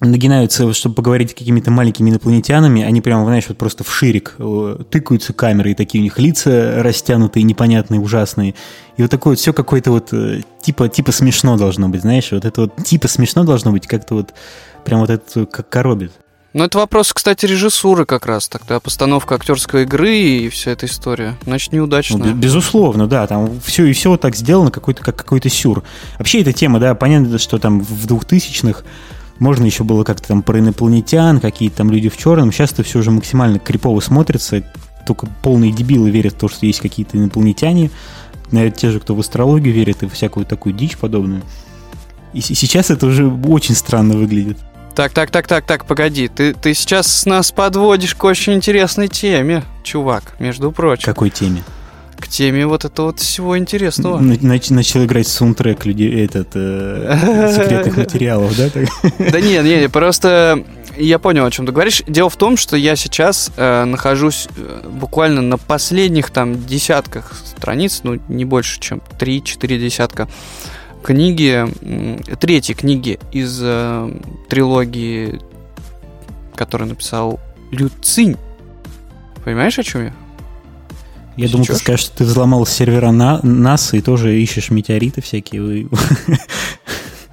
[0.00, 4.78] нагинаются, чтобы поговорить с какими-то маленькими инопланетянами, они прямо, знаешь, вот просто в ширик э,
[4.90, 8.54] тыкаются камеры, и такие у них лица растянутые, непонятные, ужасные.
[8.96, 12.44] И вот такое вот все какое-то вот э, типа, типа смешно должно быть, знаешь, вот
[12.44, 14.34] это вот типа смешно должно быть, как-то вот
[14.84, 16.12] прям вот это как коробит.
[16.52, 21.36] Ну, это вопрос, кстати, режиссуры как раз тогда, постановка актерской игры и вся эта история.
[21.44, 22.16] Значит, неудачно.
[22.16, 25.82] Ну, безусловно, да, там все и все вот так сделано, какой-то, как какой-то сюр.
[26.18, 28.84] Вообще эта тема, да, понятно, что там в двухтысячных
[29.38, 32.52] можно еще было как-то там про инопланетян, какие-то там люди в черном.
[32.52, 34.62] Сейчас это все уже максимально крипово смотрится.
[35.06, 37.90] Только полные дебилы верят в то, что есть какие-то инопланетяне.
[38.50, 41.42] Наверное, те же, кто в астрологию верит и всякую такую дичь подобную.
[42.32, 44.58] И сейчас это уже очень странно выглядит.
[44.94, 46.28] Так, так, так, так, так, погоди.
[46.28, 51.04] Ты, ты сейчас нас подводишь к очень интересной теме, чувак, между прочим.
[51.04, 51.62] Какой теме?
[52.18, 54.18] К теме вот этого вот всего интересного.
[54.20, 58.70] Нач, начал играть саундтрек людей, этот, э, секретных материалов, да?
[59.30, 60.64] Да нет, нет, просто
[60.96, 62.02] я понял, о чем ты говоришь.
[62.06, 68.00] Дело в том, что я сейчас э, нахожусь э, буквально на последних там десятках страниц,
[68.02, 70.28] ну, не больше, чем 3-4 десятка
[71.02, 71.64] книги,
[72.40, 74.10] третьей книги из э,
[74.48, 75.40] трилогии,
[76.54, 77.38] которую написал
[77.70, 78.36] Лю Цинь.
[79.44, 80.12] Понимаешь, о чем я?
[81.36, 85.86] Я думал, ты скажешь, что ты взломал сервера на, НАСА и тоже ищешь метеориты всякие
[85.86, 85.98] в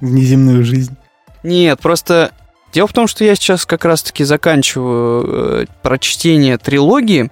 [0.00, 0.94] внеземную жизнь.
[1.42, 2.32] Нет, просто
[2.72, 5.24] дело в том, что я сейчас как раз-таки заканчиваю
[5.62, 7.30] э, прочтение трилогии,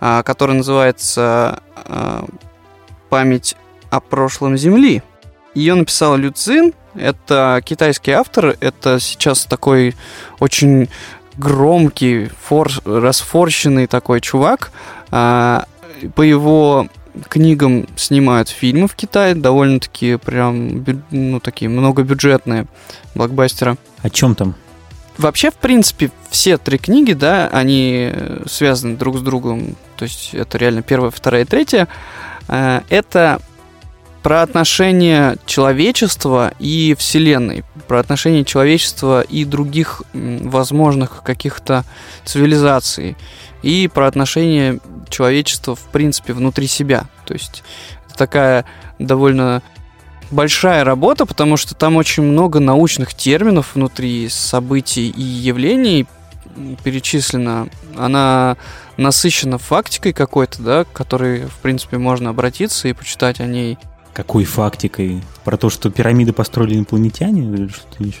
[0.00, 2.24] э, которая называется э,
[3.08, 3.56] «Память
[3.90, 5.02] о прошлом Земли».
[5.54, 9.94] Ее написал Люцин, это китайский автор, это сейчас такой
[10.38, 10.88] очень
[11.36, 14.70] громкий, фор, расфорщенный такой чувак.
[15.10, 15.66] А,
[16.14, 16.88] по его
[17.28, 22.66] книгам снимают фильмы в Китае, довольно-таки прям, ну, такие многобюджетные
[23.14, 23.76] блокбастеры.
[24.02, 24.54] О чем там?
[25.18, 28.12] Вообще, в принципе, все три книги, да, они
[28.46, 29.76] связаны друг с другом.
[29.96, 31.88] То есть это реально первая, вторая и третья.
[32.48, 33.40] Э, это
[34.22, 41.84] про отношения человечества и Вселенной, про отношения человечества и других возможных каких-то
[42.24, 43.16] цивилизаций
[43.62, 44.78] и про отношения
[45.10, 47.06] человечества, в принципе, внутри себя.
[47.26, 47.62] То есть
[48.06, 48.64] это такая
[48.98, 49.62] довольно
[50.30, 56.06] большая работа, потому что там очень много научных терминов внутри событий и явлений
[56.84, 57.68] перечислено.
[57.96, 58.56] Она
[58.96, 63.78] насыщена фактикой какой-то, да, которой, в принципе, можно обратиться и почитать о ней.
[64.12, 65.22] Какой фактикой?
[65.44, 68.20] Про то, что пирамиды построили инопланетяне или что-то еще?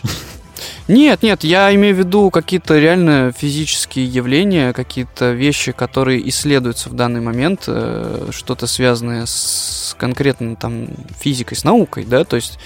[0.88, 6.94] Нет, нет, я имею в виду какие-то реально физические явления, какие-то вещи, которые исследуются в
[6.94, 10.88] данный момент, э, что-то связанное с конкретно там
[11.18, 12.58] физикой, с наукой, да, то есть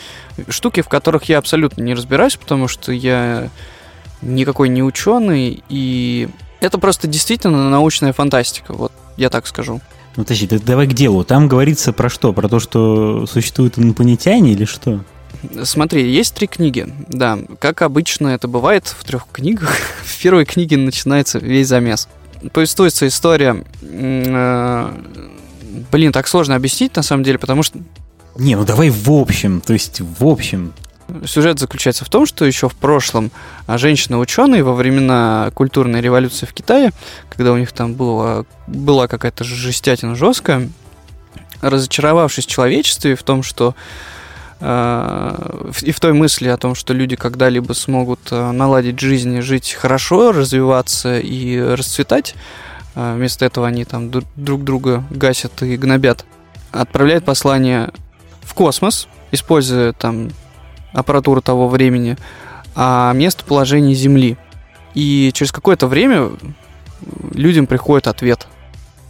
[0.48, 3.50] штуки, в которых я абсолютно не разбираюсь, потому что я
[4.22, 6.28] никакой не ученый, и
[6.60, 9.80] это просто действительно научная фантастика, вот я так скажу.
[10.16, 11.24] Ну, подожди, давай к делу.
[11.24, 12.32] Там говорится про что?
[12.32, 15.00] Про то, что существуют инопланетяне или что?
[15.64, 16.86] Смотри, есть три книги.
[17.08, 19.76] Да, как обычно это бывает в трех книгах.
[20.04, 22.08] В первой книге начинается весь замес.
[22.52, 23.64] Повествуется история...
[23.82, 24.92] Э,
[25.90, 27.78] блин, так сложно объяснить на самом деле, потому что...
[28.36, 30.72] Не, ну давай в общем, то есть в общем.
[31.26, 33.30] Сюжет заключается в том, что еще в прошлом
[33.68, 36.92] женщины-ученые во времена культурной революции в Китае,
[37.28, 40.68] когда у них там было, была какая-то жестятина жесткая,
[41.60, 43.74] разочаровавшись в человечестве в том, что
[44.66, 50.32] и в той мысли о том, что люди когда-либо смогут э, наладить жизнь, жить хорошо,
[50.32, 52.34] развиваться и расцветать,
[52.94, 56.24] э, вместо этого они там друг друга гасят и гнобят,
[56.72, 57.90] отправляет послание
[58.40, 60.30] в космос, используя там
[60.94, 62.16] аппаратуру того времени,
[62.74, 64.38] а местоположение Земли.
[64.94, 66.30] И через какое-то время
[67.34, 68.46] людям приходит ответ.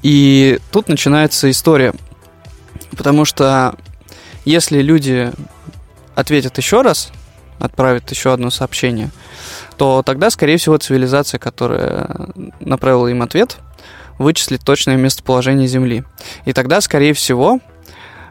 [0.02, 1.92] И тут начинается история.
[2.96, 3.76] Потому что
[4.44, 5.30] если люди
[6.14, 7.12] ответят еще раз,
[7.58, 9.10] отправят еще одно сообщение,
[9.76, 12.28] то тогда, скорее всего, цивилизация, которая
[12.60, 13.58] направила им ответ,
[14.18, 16.04] вычислит точное местоположение Земли.
[16.44, 17.60] И тогда, скорее всего,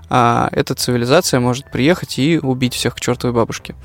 [0.10, 3.76] а, эта цивилизация может приехать и убить всех к чертовой бабушке.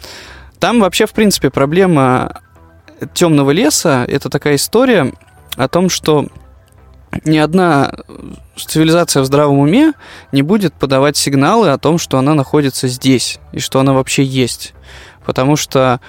[0.58, 2.40] Там вообще, в принципе, проблема
[3.14, 5.12] темного леса– это такая история
[5.56, 6.26] о том, что
[7.24, 7.92] ни одна
[8.56, 9.92] цивилизация в здравом уме
[10.32, 14.74] не будет подавать сигналы о том, что она находится здесь и что она вообще есть.
[15.24, 16.00] Потому что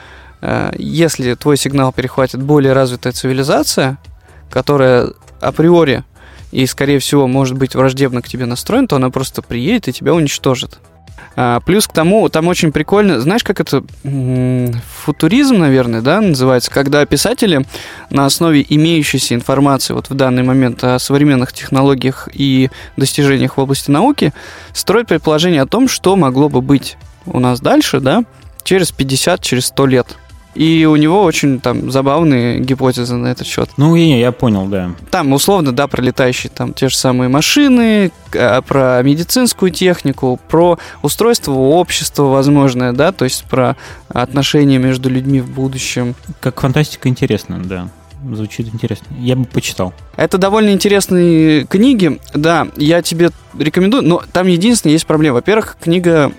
[0.41, 3.97] э, если твой сигнал перехватит более развитая цивилизация,
[4.49, 6.03] которая априори
[6.51, 10.13] и, скорее всего, может быть враждебно к тебе настроен, то она просто приедет и тебя
[10.13, 10.79] уничтожит.
[11.41, 13.81] А, плюс к тому, там очень прикольно, знаешь, как это
[15.05, 17.65] футуризм, наверное, да, называется, когда писатели
[18.09, 23.89] на основе имеющейся информации вот в данный момент о современных технологиях и достижениях в области
[23.89, 24.33] науки
[24.73, 28.25] строят предположение о том, что могло бы быть у нас дальше, да,
[28.63, 30.17] через 50, через 100 лет.
[30.59, 33.69] И у него очень там забавные гипотезы на этот счет.
[33.77, 34.91] Ну, я, я понял, да.
[35.09, 41.53] Там, условно, да, пролетающие там те же самые машины, а, про медицинскую технику, про устройство
[41.53, 43.77] общества возможное, да, то есть про
[44.09, 46.13] отношения между людьми в будущем.
[46.41, 47.87] Как фантастика интересно, да.
[48.21, 49.15] Звучит интересно.
[49.17, 49.93] Я бы почитал.
[50.17, 52.19] Это довольно интересные книги.
[52.33, 55.35] Да, я тебе рекомендую, но там единственное есть проблема.
[55.35, 56.33] Во-первых, книга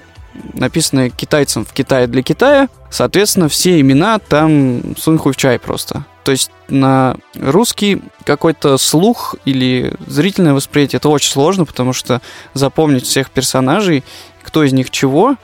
[0.55, 2.68] написанные китайцам в Китае для Китая.
[2.91, 6.05] Соответственно, все имена там суньхуй в чай просто.
[6.24, 12.20] То есть на русский какой-то слух или зрительное восприятие это очень сложно, потому что
[12.55, 14.05] запомнить всех персонажей,
[14.43, 15.37] кто из них чего,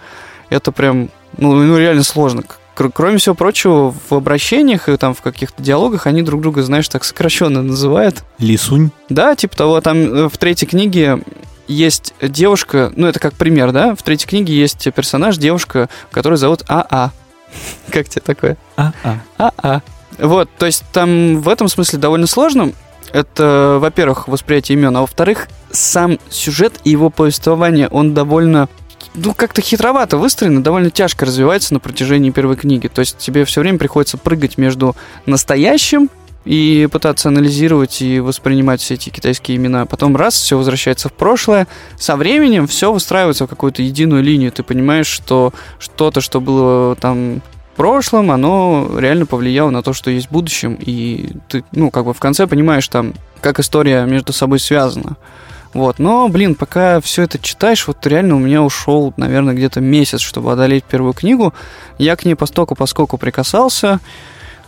[0.51, 2.43] это прям, ну, ну реально сложно.
[2.75, 7.05] Кроме всего прочего, в обращениях и там в каких-то диалогах они друг друга, знаешь, так
[7.05, 8.23] сокращенно называют.
[8.39, 8.91] Лисунь?
[9.09, 11.21] Да, типа того, там э, в третьей книге
[11.69, 16.63] есть девушка, ну это как пример, да, в третьей книге есть персонаж, девушка, которую зовут
[16.69, 17.11] АА.
[17.91, 18.57] Как тебе такое?
[18.77, 19.21] АА.
[19.39, 19.83] АА.
[20.19, 22.73] Вот, то есть там в этом смысле довольно сложно.
[23.13, 28.69] Это, во-первых, восприятие имен, а во-вторых, сам сюжет и его повествование, он довольно
[29.15, 32.89] ну, как-то хитровато выстроено, довольно тяжко развивается на протяжении первой книги.
[32.89, 34.95] То есть тебе все время приходится прыгать между
[35.25, 36.11] настоящим
[36.47, 39.85] и пытаться анализировать и воспринимать все эти китайские имена.
[39.85, 41.67] Потом раз, все возвращается в прошлое.
[41.99, 44.53] Со временем все выстраивается в какую-то единую линию.
[44.53, 47.43] Ты понимаешь, что что-то, что было там
[47.73, 50.79] в прошлом, оно реально повлияло на то, что есть в будущем.
[50.81, 55.17] И ты, ну, как бы в конце понимаешь там, как история между собой связана.
[55.75, 60.21] Вот, но, блин, пока все это читаешь, вот реально у меня ушел, наверное, где-то месяц,
[60.21, 61.53] чтобы одолеть первую книгу.
[61.99, 64.01] Я к ней постоку поскольку прикасался,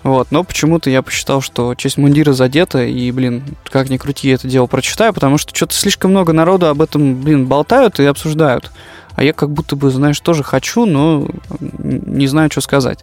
[0.02, 4.34] вот, но почему-то я посчитал, что честь мундира задета, и, блин, как ни крути, я
[4.34, 8.70] это дело прочитаю, потому что что-то слишком много народу об этом, блин, болтают и обсуждают.
[9.18, 11.28] А я как будто бы, знаешь, тоже хочу, но
[11.80, 13.00] не знаю, что сказать.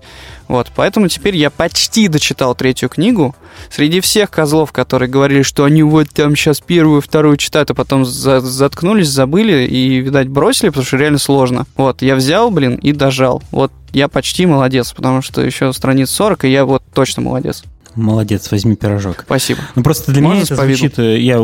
[0.48, 3.36] Вот, поэтому теперь я почти дочитал третью книгу.
[3.70, 8.06] Среди всех козлов, которые говорили, что они вот там сейчас первую, вторую читают, а потом
[8.06, 11.66] за заткнулись, забыли и, видать, бросили, потому что реально сложно.
[11.76, 13.44] Вот, я взял, блин, и дожал.
[13.52, 17.66] Вот, я почти молодец, потому что еще страниц 40, и я вот точно молодец.
[17.96, 19.24] Молодец, возьми пирожок.
[19.26, 19.60] Спасибо.
[19.76, 20.98] Ну просто для Можно меня это звучит...
[20.98, 21.42] Э, я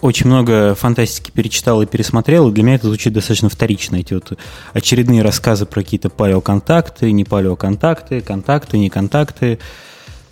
[0.00, 3.96] очень много фантастики перечитал и пересмотрел, и для меня это звучит достаточно вторично.
[3.96, 4.38] Эти вот
[4.72, 9.58] очередные рассказы про какие-то палеоконтакты, не палеоконтакты, контакты, не контакты.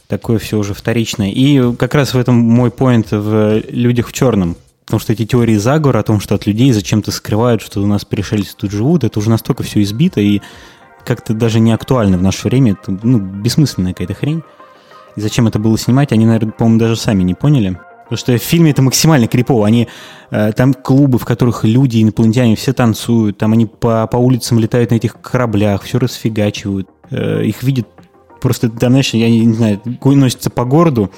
[0.06, 1.30] Такое все уже вторичное.
[1.30, 4.56] И как раз в этом мой поинт в «Людях в черном».
[4.84, 8.04] Потому что эти теории заговора о том, что от людей зачем-то скрывают, что у нас
[8.04, 10.42] пришельцы тут живут, это уже настолько все избито и
[11.06, 12.72] как-то даже не актуально в наше время.
[12.72, 14.42] Это ну, бессмысленная какая-то хрень.
[15.16, 17.78] И зачем это было снимать, они, наверное, по-моему, даже сами не поняли.
[18.04, 19.66] Потому что в фильме это максимально крипово.
[19.66, 19.88] Они,
[20.30, 24.90] э, там клубы, в которых люди, инопланетяне, все танцуют, там они по, по улицам летают
[24.90, 26.88] на этих кораблях, все расфигачивают.
[27.10, 27.88] Э, их видят
[28.40, 31.10] просто, там, знаешь, я не, не знаю, носятся по городу,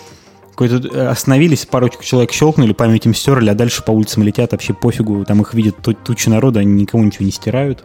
[0.51, 4.73] какой-то э, остановились, парочку человек щелкнули, память им стерли, а дальше по улицам летят, вообще
[4.73, 7.85] пофигу, там их видят тучи народа, они никому ничего не стирают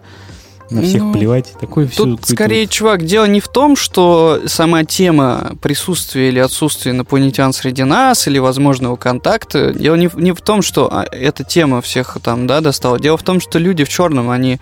[0.72, 1.54] на всех ну, плевать.
[1.60, 2.04] Такое все.
[2.04, 2.72] Тут скорее, вот...
[2.72, 8.40] чувак, дело не в том, что сама тема присутствия или отсутствия инопланетян среди нас, или
[8.40, 13.00] возможного контакта, дело не, не в том, что а, эта тема всех там, да, достала.
[13.00, 14.60] Дело в том, что люди в черном, они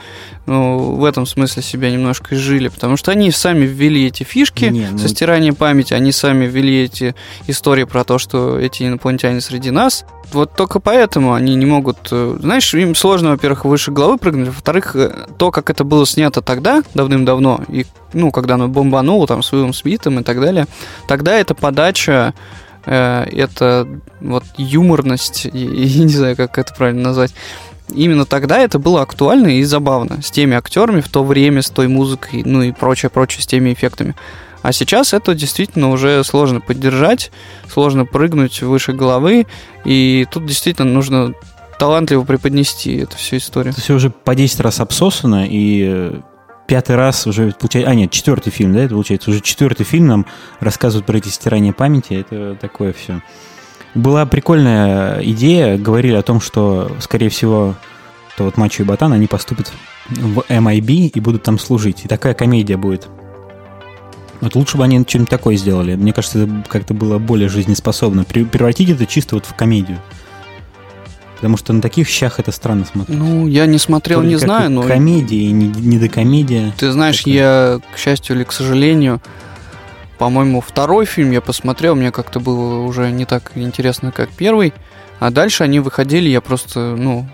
[0.49, 4.87] ну, в этом смысле себя немножко изжили, потому что они сами ввели эти фишки не,
[4.89, 4.97] ну...
[4.97, 7.13] со стиранием памяти, они сами ввели эти
[7.45, 10.05] истории про то, что эти инопланетяне среди нас.
[10.31, 12.07] Вот только поэтому они не могут...
[12.11, 16.41] Э, знаешь, им сложно, во-первых, выше головы прыгнуть, во-вторых, э, то, как это было снято
[16.41, 20.65] тогда, давным-давно, и, ну, когда оно бомбануло там с Уиллом Смитом и так далее,
[21.07, 22.33] тогда эта подача
[22.87, 23.87] э, это
[24.19, 27.33] вот юморность, я не знаю, как это правильно назвать,
[27.93, 31.87] именно тогда это было актуально и забавно с теми актерами в то время, с той
[31.87, 34.15] музыкой, ну и прочее, прочее, с теми эффектами.
[34.61, 37.31] А сейчас это действительно уже сложно поддержать,
[37.71, 39.47] сложно прыгнуть выше головы,
[39.85, 41.33] и тут действительно нужно
[41.79, 43.71] талантливо преподнести эту всю историю.
[43.71, 46.19] Это все уже по 10 раз обсосано, и э,
[46.67, 47.89] пятый раз уже получается...
[47.89, 49.31] А, нет, четвертый фильм, да, это получается?
[49.31, 50.25] Уже четвертый фильм нам
[50.59, 53.21] рассказывают про эти стирания памяти, это такое все.
[53.95, 57.75] Была прикольная идея, говорили о том, что, скорее всего,
[58.37, 59.71] то вот Мачо и Ботан, они поступят
[60.09, 62.05] в MIB и будут там служить.
[62.05, 63.07] И такая комедия будет.
[64.41, 65.95] Вот лучше бы они что-нибудь такое сделали.
[65.95, 68.23] Мне кажется, это как-то было более жизнеспособно.
[68.23, 69.99] Превратить это чисто вот в комедию.
[71.35, 73.17] Потому что на таких щах это странно смотреть.
[73.17, 74.83] Ну, я не смотрел, Только не знаю, но...
[74.83, 76.73] Комедия, не, не до комедия.
[76.77, 77.33] Ты знаешь, такая.
[77.33, 79.21] я, к счастью или к сожалению,
[80.19, 84.73] по-моему, второй фильм я посмотрел, мне как-то было уже не так интересно, как первый.
[85.19, 87.25] А дальше они выходили, я просто, ну,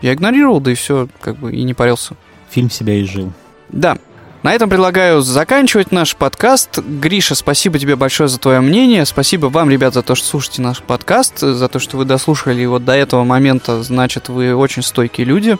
[0.00, 2.14] я игнорировал, да и все, как бы, и не парился.
[2.50, 3.32] Фильм себя изжил.
[3.68, 3.98] Да.
[4.44, 6.78] На этом предлагаю заканчивать наш подкаст.
[6.78, 9.06] Гриша, спасибо тебе большое за твое мнение.
[9.06, 12.78] Спасибо вам, ребят, за то, что слушаете наш подкаст, за то, что вы дослушали его
[12.78, 13.82] до этого момента.
[13.82, 15.58] Значит, вы очень стойкие люди.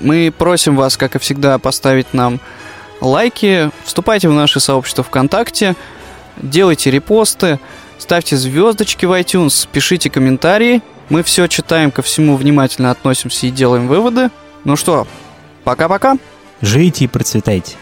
[0.00, 2.38] Мы просим вас, как и всегда, поставить нам
[3.00, 5.74] лайки, вступайте в наше сообщество ВКонтакте,
[6.36, 7.58] делайте репосты,
[7.98, 10.82] ставьте звездочки в iTunes, пишите комментарии.
[11.08, 14.30] Мы все читаем, ко всему внимательно относимся и делаем выводы.
[14.64, 15.06] Ну что,
[15.64, 16.16] пока-пока.
[16.60, 17.76] Живите и процветайте.